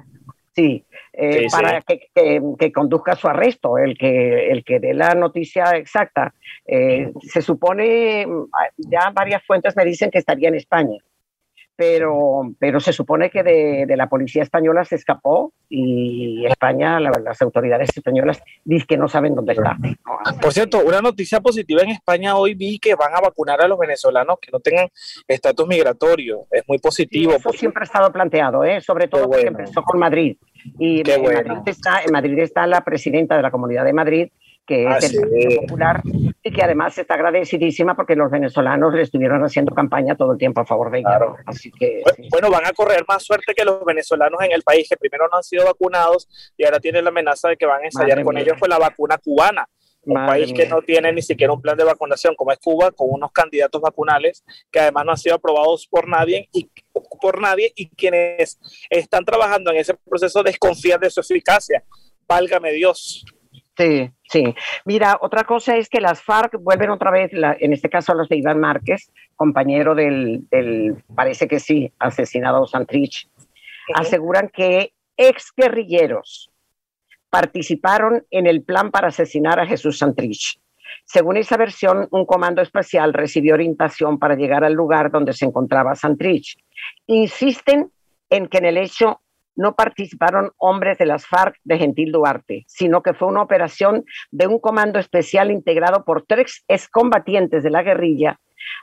Sí, 0.52 0.84
eh, 1.20 1.48
para 1.50 1.82
Que, 1.82 2.72
conduzca 2.72 3.14
su 3.14 3.28
arresto, 3.28 3.76
el 3.78 3.96
que, 3.98 4.50
el 4.50 4.64
que 4.64 4.80
dé 4.80 4.94
la 4.94 5.14
noticia 5.14 5.76
exacta. 5.76 6.34
Eh, 6.66 7.12
se 7.20 7.42
supone, 7.42 8.26
ya 8.76 9.10
varias 9.10 9.44
fuentes 9.44 9.76
me 9.76 9.84
dicen 9.84 10.10
que 10.10 10.18
estaría 10.18 10.48
en 10.48 10.54
España 10.54 10.96
pero, 11.80 12.42
pero 12.58 12.78
se 12.78 12.92
supone 12.92 13.30
que 13.30 13.42
de, 13.42 13.86
de, 13.86 13.96
la 13.96 14.06
policía 14.06 14.42
española 14.42 14.84
se 14.84 14.96
escapó 14.96 15.54
y 15.66 16.44
España, 16.44 17.00
las 17.00 17.40
autoridades 17.40 17.88
españolas 17.96 18.42
dicen 18.66 18.86
que 18.86 18.96
no 18.98 19.08
saben 19.08 19.34
dónde 19.34 19.54
está. 19.54 19.78
Por 20.42 20.52
cierto, 20.52 20.80
una 20.84 21.00
noticia 21.00 21.40
positiva 21.40 21.80
en 21.80 21.88
España 21.88 22.36
hoy 22.36 22.52
vi 22.52 22.78
que 22.78 22.94
van 22.94 23.14
a 23.14 23.20
vacunar 23.22 23.62
a 23.62 23.66
los 23.66 23.78
venezolanos 23.78 24.36
que 24.42 24.50
no 24.52 24.60
tengan 24.60 24.88
estatus 25.26 25.66
migratorio. 25.66 26.46
Es 26.50 26.64
muy 26.68 26.76
positivo. 26.76 27.32
eso 27.32 27.50
siempre 27.54 27.84
ha 27.84 27.84
estado 27.84 28.12
planteado, 28.12 28.62
¿eh? 28.62 28.82
sobre 28.82 29.08
todo 29.08 29.30
porque 29.30 29.46
empezó 29.46 29.82
con 29.82 29.98
Madrid. 29.98 30.36
Y 30.78 31.00
en, 31.10 31.22
Madrid 31.22 31.62
está, 31.64 32.02
en 32.04 32.12
Madrid 32.12 32.40
está 32.40 32.66
la 32.66 32.82
presidenta 32.82 33.38
de 33.38 33.42
la 33.42 33.50
Comunidad 33.50 33.86
de 33.86 33.94
Madrid 33.94 34.28
que 34.66 34.84
es 34.84 34.88
ah, 34.88 35.06
el 35.06 35.20
Partido 35.20 35.60
Popular 35.62 36.02
y 36.42 36.52
que 36.52 36.62
además 36.62 36.96
está 36.96 37.14
agradecidísima 37.14 37.94
porque 37.94 38.16
los 38.16 38.30
venezolanos 38.30 38.94
le 38.94 39.02
estuvieron 39.02 39.42
haciendo 39.42 39.74
campaña 39.74 40.16
todo 40.16 40.32
el 40.32 40.38
tiempo 40.38 40.60
a 40.60 40.66
favor 40.66 40.90
de 40.90 41.00
ella. 41.00 41.18
Así 41.44 41.70
que, 41.70 42.02
bueno, 42.30 42.50
van 42.50 42.66
a 42.66 42.72
correr 42.72 43.04
más 43.06 43.22
suerte 43.22 43.52
que 43.54 43.64
los 43.64 43.84
venezolanos 43.84 44.40
en 44.42 44.52
el 44.52 44.62
país 44.62 44.88
que 44.88 44.96
primero 44.96 45.28
no 45.30 45.36
han 45.36 45.42
sido 45.42 45.64
vacunados 45.64 46.28
y 46.56 46.64
ahora 46.64 46.80
tienen 46.80 47.04
la 47.04 47.10
amenaza 47.10 47.48
de 47.48 47.56
que 47.56 47.66
van 47.66 47.82
a 47.82 47.84
ensayar 47.86 48.22
con 48.22 48.36
ellos 48.38 48.56
fue 48.58 48.68
la 48.68 48.78
vacuna 48.78 49.18
cubana. 49.18 49.68
Un 50.02 50.14
país 50.14 50.50
que 50.54 50.66
no 50.66 50.80
tiene 50.80 51.12
ni 51.12 51.20
siquiera 51.20 51.52
un 51.52 51.60
plan 51.60 51.76
de 51.76 51.84
vacunación 51.84 52.34
como 52.34 52.52
es 52.52 52.58
Cuba, 52.58 52.90
con 52.90 53.08
unos 53.10 53.32
candidatos 53.32 53.82
vacunales 53.82 54.42
que 54.70 54.80
además 54.80 55.04
no 55.04 55.10
han 55.10 55.18
sido 55.18 55.34
aprobados 55.34 55.86
por 55.88 56.08
nadie 56.08 56.48
y 56.52 56.70
por 57.20 57.38
nadie 57.38 57.70
y 57.76 57.90
quienes 57.90 58.58
están 58.88 59.26
trabajando 59.26 59.70
en 59.70 59.76
ese 59.76 59.94
proceso 59.94 60.42
desconfían 60.42 61.00
de 61.00 61.10
su 61.10 61.20
eficacia. 61.20 61.84
Válgame 62.26 62.72
Dios. 62.72 63.26
Sí, 63.80 64.10
sí. 64.28 64.54
Mira, 64.84 65.16
otra 65.22 65.44
cosa 65.44 65.74
es 65.78 65.88
que 65.88 66.02
las 66.02 66.22
FARC 66.22 66.58
vuelven 66.60 66.90
otra 66.90 67.10
vez, 67.10 67.30
en 67.32 67.72
este 67.72 67.88
caso 67.88 68.12
los 68.12 68.28
de 68.28 68.36
Iván 68.36 68.60
Márquez, 68.60 69.10
compañero 69.36 69.94
del, 69.94 70.44
parece 71.14 71.48
que 71.48 71.58
sí, 71.58 71.90
asesinado 71.98 72.66
Santrich, 72.66 73.26
aseguran 73.94 74.50
que 74.52 74.92
ex 75.16 75.50
guerrilleros 75.56 76.50
participaron 77.30 78.26
en 78.30 78.46
el 78.46 78.62
plan 78.62 78.90
para 78.90 79.08
asesinar 79.08 79.58
a 79.58 79.66
Jesús 79.66 79.96
Santrich. 79.96 80.60
Según 81.06 81.38
esa 81.38 81.56
versión, 81.56 82.06
un 82.10 82.26
comando 82.26 82.60
especial 82.60 83.14
recibió 83.14 83.54
orientación 83.54 84.18
para 84.18 84.34
llegar 84.34 84.62
al 84.62 84.74
lugar 84.74 85.10
donde 85.10 85.32
se 85.32 85.46
encontraba 85.46 85.94
Santrich. 85.94 86.58
Insisten 87.06 87.90
en 88.28 88.46
que 88.46 88.58
en 88.58 88.66
el 88.66 88.76
hecho 88.76 89.22
no 89.56 89.74
participaron 89.74 90.52
hombres 90.56 90.98
de 90.98 91.06
las 91.06 91.26
FARC 91.26 91.56
de 91.64 91.78
Gentil 91.78 92.12
Duarte, 92.12 92.64
sino 92.66 93.02
que 93.02 93.14
fue 93.14 93.28
una 93.28 93.42
operación 93.42 94.04
de 94.30 94.46
un 94.46 94.58
comando 94.58 94.98
especial 94.98 95.50
integrado 95.50 96.04
por 96.04 96.24
tres 96.26 96.64
excombatientes 96.68 97.62
de 97.62 97.70
la 97.70 97.82
guerrilla, 97.82 98.38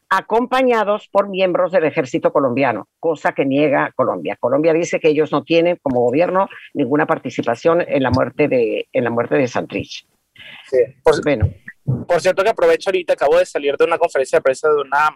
acompañados 0.10 1.08
por 1.10 1.30
miembros 1.30 1.72
del 1.72 1.86
ejército 1.86 2.32
colombiano, 2.32 2.88
cosa 3.00 3.34
que 3.34 3.46
niega 3.46 3.92
Colombia. 3.96 4.38
Colombia 4.40 4.74
dice 4.74 5.00
que 5.00 5.10
ellos 5.10 5.32
no 5.32 5.44
tienen 5.44 5.78
como 5.82 6.02
gobierno 6.02 6.50
ninguna 6.74 7.06
participación 7.06 7.84
en 7.88 8.04
la 8.04 8.12
muerte 8.12 8.48
de, 8.48 8.88
en 8.92 9.04
la 9.04 9.10
muerte 9.10 9.36
de 9.36 9.48
Santrich. 9.48 10.08
Sí, 10.70 10.78
bueno. 11.24 11.50
Por 12.08 12.22
cierto 12.22 12.44
que 12.44 12.50
aprovecho 12.50 12.90
ahorita, 12.90 13.14
acabo 13.14 13.38
de 13.38 13.46
salir 13.46 13.76
de 13.76 13.86
una 13.86 13.98
conferencia 13.98 14.38
de 14.38 14.42
prensa 14.42 14.70
de 14.70 14.76
una 14.76 15.10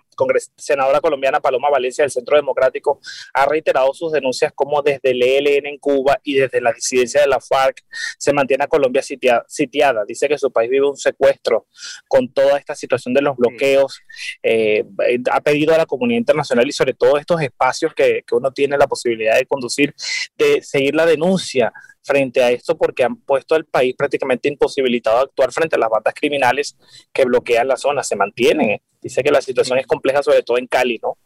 senadora 0.58 1.00
colombiana, 1.00 1.40
Paloma 1.40 1.70
Valencia, 1.70 2.04
del 2.04 2.12
Centro 2.12 2.36
Democrático, 2.36 3.00
ha 3.34 3.46
reiterado 3.46 3.94
sus 3.94 4.12
denuncias 4.12 4.52
como 4.54 4.82
desde 4.82 5.12
el 5.12 5.24
ELN 5.24 5.66
en 5.66 5.78
Cuba 5.78 6.20
y 6.24 6.36
desde 6.36 6.62
la 6.62 6.74
disidencia 6.74 7.22
de 7.22 7.28
la 7.28 7.40
FARC 7.40 7.84
se 8.18 8.34
mantiene 8.34 8.66
a 8.66 8.68
Colombia 8.68 9.02
sitiada. 9.02 10.04
Dice 10.06 10.28
que 10.28 10.38
su 10.38 10.52
país 10.52 10.70
vive 10.70 10.88
un 10.88 10.98
secuestro 10.98 11.68
con 12.08 12.32
toda 12.32 12.58
esta 12.58 12.76
situación 12.76 13.14
de 13.14 13.22
los 13.22 13.38
bloqueos. 13.38 14.02
Eh, 14.44 14.84
ha 15.32 15.42
pedido 15.42 15.74
a 15.74 15.78
la 15.78 15.86
comunidad 15.86 16.20
internacional 16.20 16.68
y 16.68 16.72
sobre 16.72 16.94
todo 16.94 17.18
estos 17.18 17.42
espacios 17.42 17.94
que, 17.94 18.24
que 18.26 18.36
uno 18.36 18.52
tiene 18.52 18.78
la 18.78 18.88
posibilidad 18.88 19.38
de 19.38 19.46
conducir, 19.46 19.96
de 20.38 20.62
seguir 20.62 20.96
la 20.96 21.06
denuncia 21.06 21.72
frente 22.04 22.44
a 22.44 22.52
esto 22.52 22.78
porque 22.78 23.04
han 23.04 23.16
puesto 23.16 23.56
al 23.56 23.66
país 23.66 23.96
prácticamente 23.96 24.50
imposibilitado 24.50 25.18
a 25.18 25.22
actuar 25.22 25.52
frente 25.52 25.76
a 25.76 25.80
las 25.80 25.90
bandas 25.90 26.14
criminales 26.14 26.76
que 27.14 27.26
bloquean 27.26 27.68
la 27.68 27.78
zona, 27.78 28.04
se 28.04 28.16
mantienen. 28.16 28.80
Dice 29.02 29.24
que 29.24 29.32
la 29.32 29.42
situación 29.42 29.80
es 29.80 29.88
compleja, 29.88 30.22
sobre 30.22 30.44
todo 30.44 30.58
en 30.58 30.68
Cali, 30.68 31.00
¿no? 31.02 31.18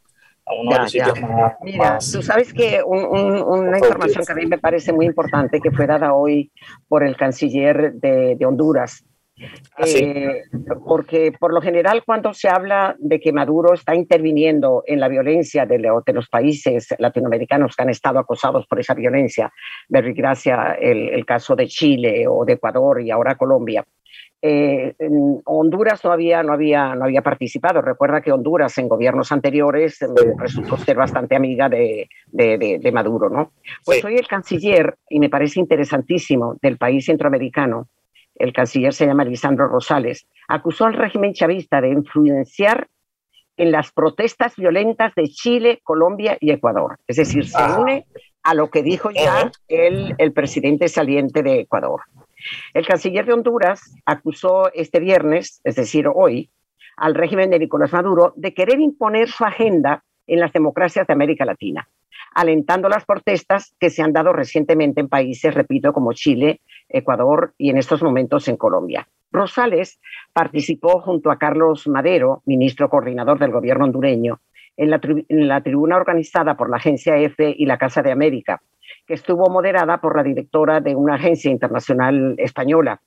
Mira, 1.61 1.97
tú 1.97 2.21
sabes 2.21 2.53
que 2.53 2.83
una 2.83 3.77
información 3.79 4.23
que 4.25 4.31
a 4.31 4.35
mí 4.35 4.45
me 4.45 4.59
parece 4.59 4.93
muy 4.93 5.07
importante 5.07 5.59
que 5.59 5.71
fue 5.71 5.87
dada 5.87 6.13
hoy 6.13 6.51
por 6.87 7.03
el 7.03 7.17
canciller 7.17 7.93
de, 7.93 8.35
de 8.35 8.45
Honduras, 8.45 9.03
Ah, 9.37 9.83
eh, 9.85 10.43
porque 10.85 11.33
por 11.37 11.53
lo 11.53 11.59
general 11.59 12.03
cuando 12.05 12.33
se 12.33 12.47
habla 12.47 12.95
de 12.99 13.19
que 13.19 13.33
Maduro 13.33 13.73
está 13.73 13.93
interviniendo 13.93 14.83
en 14.85 15.01
la 15.01 15.09
violencia 15.09 15.65
de, 15.65 15.77
los 15.79 16.29
países 16.29 16.95
latinoamericanos 16.99 17.75
que 17.75 17.83
han 17.83 17.89
estado 17.89 18.19
acosados 18.19 18.65
por 18.65 18.79
esa 18.79 18.93
violencia, 18.93 19.51
gracia 19.89 20.77
el, 20.79 21.09
el 21.09 21.25
caso 21.25 21.55
de 21.55 21.67
Chile 21.67 22.25
o 22.29 22.45
de 22.45 22.53
Ecuador 22.53 23.01
y 23.01 23.11
ahora 23.11 23.35
Colombia, 23.35 23.85
eh, 24.41 24.93
Honduras 25.45 26.01
todavía 26.01 26.43
no 26.43 26.53
había, 26.53 26.93
no 26.95 27.05
había 27.05 27.21
participado. 27.21 27.81
Recuerda 27.81 28.21
que 28.21 28.31
Honduras 28.31 28.77
en 28.77 28.87
gobiernos 28.87 29.31
anteriores 29.31 30.01
eh, 30.01 30.07
resultó 30.37 30.77
ser 30.77 30.97
bastante 30.97 31.35
amiga 31.35 31.67
de, 31.69 32.07
de, 32.27 32.91
Maduro, 32.91 33.29
¿no? 33.29 33.51
Pues 33.83 34.01
soy 34.01 34.15
el 34.15 34.27
canciller, 34.27 34.95
y 35.09 35.19
me 35.19 35.29
parece 35.29 35.59
interesantísimo, 35.59 36.57
del 36.61 36.77
país 36.77 37.05
centroamericano, 37.05 37.87
el 38.35 38.53
canciller 38.53 38.93
se 38.93 39.05
llama 39.05 39.25
Lisandro 39.25 39.67
Rosales, 39.67 40.27
acusó 40.47 40.85
al 40.85 40.93
régimen 40.93 41.33
chavista 41.33 41.81
de 41.81 41.89
influenciar 41.89 42.87
en 43.57 43.71
las 43.71 43.91
protestas 43.91 44.55
violentas 44.57 45.15
de 45.15 45.29
Chile, 45.29 45.79
Colombia 45.83 46.37
y 46.39 46.51
Ecuador. 46.51 46.99
Es 47.07 47.15
decir, 47.15 47.47
se 47.47 47.63
une 47.79 48.05
a 48.43 48.53
lo 48.53 48.69
que 48.69 48.83
dijo 48.83 49.09
ya 49.11 49.49
el, 49.69 50.13
el 50.17 50.33
presidente 50.33 50.89
saliente 50.89 51.41
de 51.41 51.61
Ecuador. 51.61 52.01
El 52.73 52.85
canciller 52.85 53.25
de 53.25 53.33
Honduras 53.33 53.95
acusó 54.05 54.71
este 54.73 54.99
viernes, 54.99 55.61
es 55.63 55.75
decir, 55.75 56.07
hoy, 56.13 56.49
al 56.97 57.15
régimen 57.15 57.49
de 57.49 57.59
Nicolás 57.59 57.93
Maduro 57.93 58.33
de 58.35 58.53
querer 58.53 58.79
imponer 58.79 59.29
su 59.29 59.43
agenda 59.43 60.03
en 60.27 60.39
las 60.39 60.53
democracias 60.53 61.07
de 61.07 61.13
América 61.13 61.45
Latina, 61.45 61.87
alentando 62.33 62.89
las 62.89 63.05
protestas 63.05 63.75
que 63.79 63.89
se 63.89 64.01
han 64.01 64.13
dado 64.13 64.33
recientemente 64.33 65.01
en 65.01 65.09
países, 65.09 65.53
repito, 65.53 65.93
como 65.93 66.13
Chile, 66.13 66.61
Ecuador 66.89 67.53
y 67.57 67.69
en 67.69 67.77
estos 67.77 68.01
momentos 68.01 68.47
en 68.47 68.57
Colombia. 68.57 69.07
Rosales 69.31 69.99
participó 70.33 71.01
junto 71.01 71.29
a 71.29 71.37
Carlos 71.37 71.87
Madero, 71.87 72.41
ministro 72.45 72.89
coordinador 72.89 73.37
del 73.37 73.51
gobierno 73.51 73.85
hondureño, 73.85 74.39
en 74.77 74.89
la, 75.47 75.61
tribuna 75.61 75.95
organizada 75.95 76.57
por 76.57 76.69
la 76.69 76.77
Agencia 76.77 77.17
EFE 77.17 77.55
y 77.57 77.65
la 77.65 77.77
Casa 77.77 78.01
de 78.01 78.11
América, 78.11 78.61
que 79.05 79.13
estuvo 79.13 79.49
moderada 79.49 79.99
por 79.99 80.15
la 80.15 80.23
directora 80.23 80.81
de 80.81 80.95
una 80.95 81.15
agencia 81.15 81.51
internacional 81.51 82.35
española, 82.37 83.01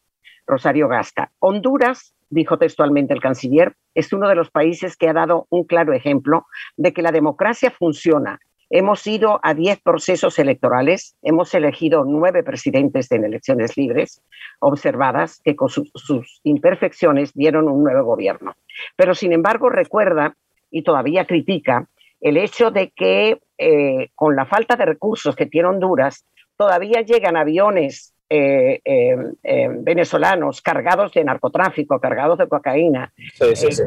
Rosario 0.47 0.89
Gasca. 0.89 1.31
Honduras, 1.41 2.15
dijo 2.31 2.59
textualmente 2.59 3.15
el 3.15 3.21
canciller, 3.21 3.75
es 3.95 4.13
uno 4.13 4.29
de 4.29 4.35
los 4.35 4.51
países 4.51 4.97
que 4.97 5.09
ha 5.09 5.13
dado 5.13 5.47
un 5.51 5.65
claro 5.65 5.93
ejemplo 5.93 6.47
de 6.77 6.93
que 6.93 7.03
la 7.03 7.13
democracia 7.13 7.71
funciona 7.71 8.41
Hemos 8.71 9.07
ido 9.07 9.41
a 9.43 9.55
10 9.55 9.81
procesos 9.81 10.39
electorales, 10.39 11.17
hemos 11.23 11.55
elegido 11.55 12.05
nueve 12.05 12.43
presidentes 12.43 13.11
en 13.13 13.25
elecciones 13.25 13.79
libres, 13.79 14.23
observadas, 14.61 15.41
que 15.43 15.57
con 15.57 15.71
sus 15.71 16.41
imperfecciones 16.45 17.33
dieron 17.33 17.67
un 17.67 17.83
nuevo 17.83 18.05
gobierno. 18.05 18.57
Pero, 18.95 19.15
sin 19.15 19.33
embargo, 19.33 19.71
recuerda 19.71 20.37
y 20.71 20.83
todavía 20.83 21.25
critica 21.25 21.89
el 22.21 22.37
hecho 22.37 22.71
de 22.71 22.91
que 22.91 23.41
eh, 23.57 24.11
con 24.15 24.37
la 24.37 24.47
falta 24.47 24.77
de 24.77 24.87
recursos 24.87 25.35
que 25.35 25.47
tiene 25.47 25.69
Honduras, 25.69 26.25
todavía 26.57 27.03
llegan 27.03 27.37
aviones 27.37 28.15
eh, 28.31 28.81
eh, 28.85 29.69
venezolanos 29.81 30.61
cargados 30.61 31.13
de 31.13 31.25
narcotráfico, 31.25 31.99
cargados 31.99 32.39
de 32.39 32.49
cocaína, 32.49 33.13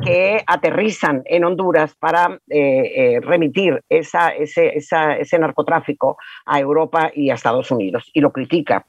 que 0.04 0.44
aterrizan 0.48 1.22
en 1.26 1.44
Honduras 1.46 1.96
para 1.96 2.40
remitir 2.48 3.84
esa, 3.88 4.30
ese, 4.30 4.74
ese, 4.76 5.40
narcotráfico 5.40 6.18
a 6.46 6.60
Europa 6.60 7.12
y 7.14 7.30
a 7.30 7.36
Estados 7.36 7.70
Unidos. 7.70 8.10
Y 8.14 8.22
lo 8.22 8.32
critica, 8.32 8.86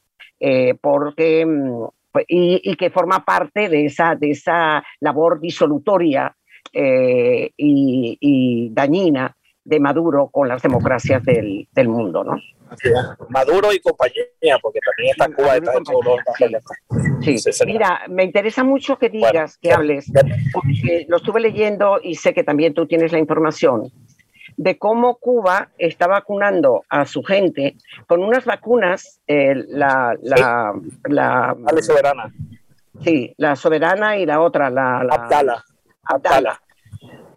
porque, 0.81 1.45
mm, 1.45 1.85
y, 2.29 2.77
que 2.77 2.91
forma 2.91 3.25
parte 3.25 3.69
de 3.69 3.87
esa, 3.87 4.15
de 4.15 4.31
esa 4.31 4.83
labor 5.01 5.39
disolutoria 5.39 6.35
y, 6.73 8.17
y 8.21 8.71
dañina 8.73 9.37
de 9.65 9.81
Maduro 9.81 10.29
con 10.29 10.49
las 10.49 10.63
democracias 10.63 11.23
del, 11.25 11.69
del 11.73 11.89
mundo, 11.89 12.25
¿no? 12.25 12.37
Maduro 13.29 13.73
y 13.73 13.81
compañía, 13.81 14.59
porque 14.61 14.81
también 14.81 15.11
está 15.11 15.29
Cuba, 15.29 15.57
está 15.57 16.47
en 16.47 17.23
Sí, 17.23 17.39
sí. 17.39 17.67
mira, 17.67 18.03
me 18.09 18.25
interesa 18.25 18.65
mucho 18.65 18.99
que 18.99 19.09
digas, 19.09 19.59
que 19.59 19.73
hables, 19.73 20.11
porque 20.53 21.05
lo 21.09 21.19
estuve 21.19 21.41
leyendo 21.41 22.01
y 22.03 22.15
sé 22.15 22.33
que 22.33 22.45
también 22.45 22.75
tú 22.75 22.87
tienes 22.87 23.13
la 23.13 23.19
información 23.19 23.93
de 24.57 24.79
cómo 24.79 25.17
Cuba 25.17 25.71
está 25.79 26.07
vacunando 26.07 26.85
a 26.89 27.07
su 27.07 27.23
gente 27.23 27.77
con 28.07 28.23
unas 28.23 28.45
vacunas, 28.45 29.21
eh, 29.27 29.55
la, 29.69 30.15
la, 30.23 30.75
la, 31.09 31.57
la, 31.59 31.83
soberana. 31.83 32.33
Sí, 33.03 33.35
la 33.39 33.57
soberana 33.57 34.19
y 34.19 34.27
la 34.27 34.41
otra, 34.41 34.71
la, 34.71 35.03
la 35.05 35.15
Abdala. 35.15 35.65
Abdala 36.07 36.59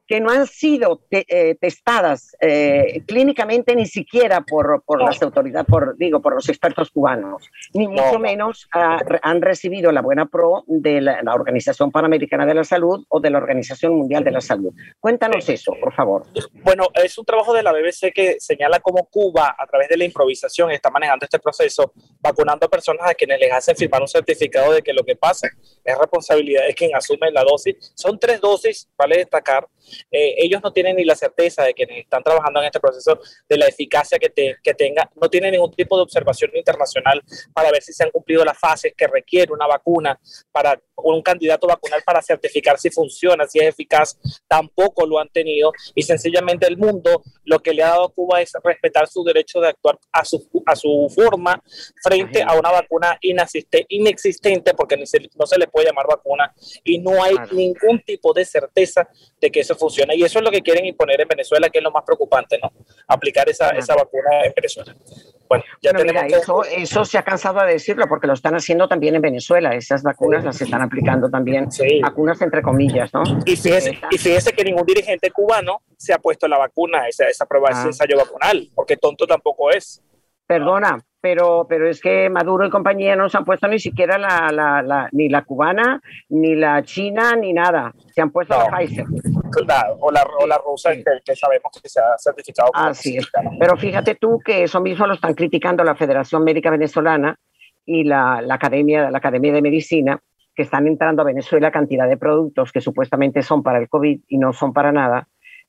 que 0.08 0.20
no 0.20 0.30
han 0.30 0.46
sido 0.48 1.02
eh, 1.10 1.56
testadas 1.60 2.36
eh, 2.40 3.02
clínicamente 3.08 3.76
ni 3.76 3.86
siquiera 3.86 4.42
por, 4.42 4.84
por 4.86 5.02
las 5.02 5.22
autoridades, 5.22 5.68
por, 5.68 5.98
digo, 5.98 6.22
por 6.22 6.36
los 6.36 6.48
expertos 6.50 6.92
cubanos, 6.92 7.50
ni 7.74 7.88
mucho 7.88 8.20
menos 8.20 8.68
ah, 8.74 9.00
han 9.22 9.42
recibido 9.42 9.92
la 9.92 10.02
buena 10.02 10.26
pro 10.28 10.64
de 10.68 11.02
la, 11.02 11.22
Organización 11.36 11.92
Panamericana 11.92 12.46
de 12.46 12.54
la 12.54 12.64
Salud 12.64 13.04
o 13.10 13.20
de 13.20 13.30
la 13.30 13.40
Organización 13.40 13.96
Mundial 13.96 14.24
de 14.24 14.32
la 14.32 14.42
Salud. 14.42 14.74
Cuéntanos 15.00 15.50
eso, 15.50 15.74
por 15.82 15.94
favor. 15.94 16.26
Bueno, 16.64 16.88
es 16.94 17.18
un 17.18 17.26
trabajo 17.26 17.54
de 17.54 17.64
la 17.64 17.74
BBC 17.74 18.14
que 18.14 18.38
señala 18.40 18.80
cómo 18.80 19.06
Cuba, 19.10 19.56
a 19.58 19.68
través 19.68 19.90
de 19.90 19.98
la 19.98 20.06
improvisación, 20.06 20.72
está 20.72 20.90
manejando 20.90 21.26
este 21.26 21.40
proceso, 21.40 21.94
vacunando 22.22 22.68
a 22.68 22.70
personas 22.70 23.10
a 23.10 23.14
quienes 23.14 23.40
les 23.40 23.52
hacen 23.52 23.76
firmar 23.76 24.02
un 24.02 24.08
certificado 24.08 24.72
de 24.72 24.82
que 24.82 24.94
lo 24.94 25.04
que 25.04 25.16
pasa 25.16 25.48
es 25.84 25.98
responsabilidad 25.98 26.66
de 26.68 26.74
quien 26.74 26.96
asume 26.96 27.32
la 27.32 27.44
dosis. 27.44 27.76
Son 27.96 28.18
tres 28.20 28.40
dosis, 28.40 28.90
vale 28.98 29.18
destacar, 29.18 29.68
eh, 30.12 30.36
ellos 30.38 30.62
no 30.64 30.72
tienen 30.72 30.96
ni 30.96 31.06
la 31.06 31.16
certeza 31.16 31.64
de 31.64 31.74
quienes 31.74 32.00
están 32.00 32.24
trabajando 32.24 32.60
en 32.60 32.68
este 32.68 32.80
proceso 32.80 33.20
de 33.48 33.58
la 33.58 33.68
eficacia 33.68 34.18
que, 34.20 34.56
que 34.62 34.74
tenga, 34.74 35.10
no 35.16 35.30
tienen 35.30 35.52
ningún 35.52 35.72
tipo 35.72 35.96
de 35.98 36.04
observación 36.04 36.52
internacional 36.54 37.24
para 37.54 37.72
ver 37.72 37.82
si 37.82 37.94
se 37.94 38.04
han 38.04 38.12
cumplido 38.12 38.44
las 38.44 38.58
fases 38.58 38.94
que 38.96 39.08
requiere 39.08 39.52
una 39.52 39.68
vacuna 39.68 40.20
para 40.52 40.80
un 40.98 41.22
candidato 41.22 41.68
vacunal 41.68 42.02
para 42.04 42.22
certificar 42.22 42.80
si 42.80 42.90
funciona, 42.90 43.46
si 43.48 43.60
es 43.60 43.66
eficaz, 43.66 44.18
tampoco 44.48 45.06
lo 45.06 45.20
han 45.20 45.30
tenido 45.30 45.72
y 45.94 46.04
sencillamente 46.04 46.68
el 46.68 46.78
mundo 46.78 47.22
lo 47.44 47.60
que 47.60 47.74
le 47.74 47.84
ha 47.84 47.90
dado 47.90 48.06
a 48.06 48.12
Cuba 48.12 48.42
es 48.42 48.52
respetar 48.64 49.08
su 49.08 49.24
derecho 49.24 49.60
de 49.60 49.70
actuar 49.70 50.00
a 50.12 50.26
su, 50.26 50.50
a 50.66 50.76
su 50.76 51.12
forma 51.14 51.62
frente 52.02 52.42
a 52.42 52.54
una 52.54 52.72
vacuna 52.72 53.18
inexistente 53.22 54.74
porque 54.74 54.98
no 54.98 55.06
se 55.46 55.60
le 55.60 55.68
puede 55.68 55.88
llamar 55.88 56.08
vacuna 56.08 56.54
y 56.84 57.00
no 57.00 57.24
hay 57.24 57.36
ningún 57.52 58.02
tipo 58.06 58.34
de 58.34 58.46
certeza 58.46 59.08
de 59.40 59.52
que 59.52 59.60
eso 59.62 59.76
funciona. 59.76 60.16
Y 60.16 60.24
eso 60.24 60.40
es 60.40 60.46
lo 60.46 60.52
que 60.52 60.62
quieren 60.62 60.86
imponer 60.86 61.22
en 61.22 61.28
Venezuela, 61.28 61.70
que 61.70 61.80
es 61.80 61.84
lo 61.84 61.92
más 61.92 62.04
preocupante, 62.04 62.58
¿no? 62.62 62.72
Aplicar 63.08 63.50
esa, 63.50 63.70
esa 63.72 63.96
vacuna 63.96 64.46
en 64.46 64.54
Venezuela. 64.56 64.96
Bueno, 65.48 65.64
ya 65.82 65.92
tenemos 65.94 66.24
eso, 66.32 66.64
eso 66.64 67.06
se 67.06 67.18
ha 67.18 67.24
cansado 67.24 67.62
de 67.62 67.74
decirlo 67.74 68.06
porque 68.08 68.28
lo 68.28 68.34
están 68.34 68.56
haciendo 68.56 68.88
también 68.88 69.16
en 69.16 69.22
Venezuela. 69.22 69.74
Esas 69.76 70.04
vacunas 70.04 70.44
las 70.44 70.60
están 70.62 70.82
aplicando 70.82 71.30
también, 71.30 71.68
vacunas 72.02 72.42
entre 72.42 72.62
comillas, 72.62 73.14
¿no? 73.14 73.24
Y 73.46 73.56
fíjese, 73.56 74.00
y 74.10 74.18
fíjese 74.18 74.54
que 74.54 74.64
ningún 74.64 74.86
dirigente 74.86 75.32
cubano 75.32 75.82
se 75.98 76.14
ha 76.14 76.18
puesto 76.18 76.48
la 76.48 76.58
vacuna, 76.58 77.08
esa, 77.08 77.28
esa 77.28 77.46
prueba, 77.46 77.70
ese 77.70 77.80
ah. 77.80 77.88
ensayo 77.88 78.18
vacunal, 78.18 78.70
porque 78.74 78.98
tonto 78.98 79.26
tampoco 79.28 79.72
es. 79.72 80.02
Perdona, 80.48 81.00
pero, 81.22 81.66
pero 81.68 81.90
es 81.90 82.00
que 82.00 82.30
Maduro 82.30 82.68
y 82.68 82.70
compañía 82.70 83.16
no 83.16 83.30
se 83.30 83.38
han 83.38 83.46
puesto 83.46 83.68
ni 83.68 83.80
siquiera 83.80 84.20
la, 84.20 84.52
la, 84.52 84.84
la 84.84 85.10
ni 85.12 85.28
la 85.28 85.44
cubana, 85.44 86.00
ni 86.30 86.56
la 86.56 86.84
china, 86.84 87.36
ni 87.36 87.52
nada. 87.52 87.94
Se 88.14 88.22
han 88.22 88.30
puesto 88.30 88.56
la 88.56 88.70
Pfizer. 88.70 89.06
Claro, 89.52 89.98
o 90.00 90.12
la, 90.12 90.24
o 90.40 90.48
la 90.48 90.58
rusa, 90.58 90.92
que, 90.94 91.36
sabemos 91.36 91.72
que 91.82 91.90
se 91.90 92.00
ha 92.00 92.18
certificado. 92.18 92.70
Así 92.74 93.18
es. 93.18 93.30
Pero 93.60 93.78
fíjate 93.78 94.16
tú 94.16 94.40
que 94.44 94.64
eso 94.64 94.82
mismo 94.82 95.08
lo 95.08 95.14
están 95.14 95.34
criticando 95.34 95.84
la 95.84 95.96
Federación 95.96 96.44
Médica 96.44 96.70
Venezolana 96.70 97.38
y 97.86 98.04
la, 98.04 98.42
la, 98.42 98.56
Academia, 98.56 99.10
la 99.12 99.18
Academia 99.18 99.54
de 99.54 99.62
Medicina, 99.62 100.20
que 100.56 100.64
están 100.64 100.88
entrando 100.88 101.22
a 101.22 101.26
Venezuela 101.26 101.72
cantidad 101.72 102.08
de 102.08 102.18
productos 102.18 102.72
que 102.72 102.82
supuestamente 102.82 103.42
son 103.42 103.64
para 103.64 103.80
el 103.80 103.90
COVID 103.90 104.22
y 104.28 104.38
no 104.38 104.54
son 104.54 104.74
para 104.74 104.92
nada 104.92 105.28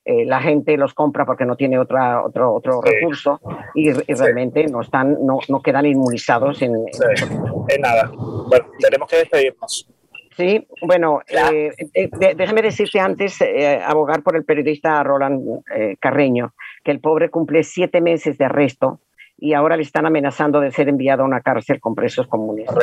eh, 0.09 0.23
la 0.25 0.39
gente 0.39 0.77
los 0.77 0.93
compra 0.93 1.25
porque 1.25 1.43
no 1.43 1.57
tiene 1.57 1.77
otra, 1.77 2.23
otro, 2.23 2.53
otro 2.53 2.81
recurso 2.81 3.41
y, 3.75 3.91
realmente 3.91 4.65
no, 4.67 4.79
están, 4.79 5.17
no, 5.25 5.39
no, 5.49 5.61
quedan 5.61 5.85
inmunizados 5.85 6.61
en, 6.61 6.73
en 7.67 7.81
nada. 7.81 8.09
Bueno, 8.15 8.67
tenemos 8.79 9.09
que 9.09 9.17
despedirnos. 9.17 9.89
Sí, 10.37 10.67
bueno, 10.83 11.21
eh, 11.27 11.71
eh, 11.95 12.09
déjame 12.35 12.61
decirte 12.61 12.99
antes, 12.99 13.39
abogar 13.85 14.21
por 14.21 14.35
el 14.37 14.45
periodista 14.45 15.01
Roland 15.03 15.63
Carreño, 15.99 16.53
que 16.83 16.91
el 16.91 16.99
pobre 16.99 17.29
cumple 17.29 17.63
siete 17.63 18.01
meses 18.01 18.37
de 18.37 18.45
arresto 18.45 18.99
y 19.37 19.53
ahora 19.53 19.75
le 19.75 19.83
están 19.83 20.05
amenazando 20.05 20.59
de 20.59 20.71
ser 20.71 20.89
enviado 20.89 21.23
a 21.23 21.25
una 21.25 21.41
cárcel 21.41 21.79
con 21.79 21.95
presos 21.95 22.27
comunistas. 22.27 22.77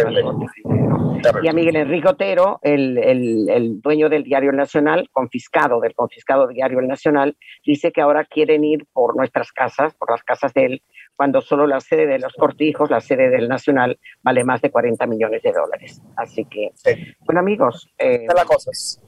Y 1.42 1.48
a 1.48 1.52
Miguel 1.52 1.76
Enrique 1.76 2.08
Otero, 2.08 2.58
el, 2.62 2.98
el, 2.98 3.80
dueño 3.80 4.08
del 4.08 4.24
Diario 4.24 4.52
Nacional, 4.52 5.08
confiscado 5.12 5.80
del 5.80 5.94
confiscado 5.94 6.48
Diario 6.48 6.80
El 6.80 6.88
Nacional, 6.88 7.36
dice 7.64 7.92
que 7.92 8.00
ahora 8.00 8.24
quieren 8.24 8.64
ir 8.64 8.86
por 8.92 9.16
nuestras 9.16 9.52
casas, 9.52 9.94
por 9.94 10.10
las 10.10 10.22
casas 10.22 10.52
de 10.54 10.66
él, 10.66 10.82
cuando 11.16 11.40
solo 11.40 11.66
la 11.66 11.80
sede 11.80 12.06
de 12.06 12.18
los 12.18 12.32
cortijos, 12.34 12.90
la 12.90 13.00
sede 13.00 13.30
del 13.30 13.48
Nacional, 13.48 13.98
vale 14.22 14.44
más 14.44 14.60
de 14.60 14.70
40 14.70 15.06
millones 15.06 15.42
de 15.42 15.52
dólares. 15.52 16.02
Así 16.16 16.44
que, 16.44 16.72
bueno 17.20 17.40
amigos. 17.40 17.92
Eh, 17.98 18.26
las 18.34 18.44
cosas. 18.44 19.00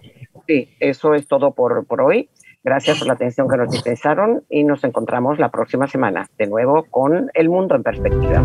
Sí, 0.47 0.77
eso 0.81 1.15
es 1.15 1.27
todo 1.27 1.53
por, 1.53 1.87
por 1.87 2.01
hoy. 2.03 2.31
Gracias 2.63 2.99
por 2.99 3.07
la 3.07 3.15
atención 3.15 3.49
que 3.49 3.57
nos 3.57 3.71
dispensaron 3.71 4.45
y 4.49 4.65
nos 4.65 4.83
encontramos 4.83 5.39
la 5.39 5.51
próxima 5.51 5.87
semana, 5.87 6.29
de 6.37 6.49
nuevo 6.49 6.85
con 6.91 7.31
El 7.33 7.49
Mundo 7.49 7.77
en 7.77 7.83
Perspectiva. 7.85 8.45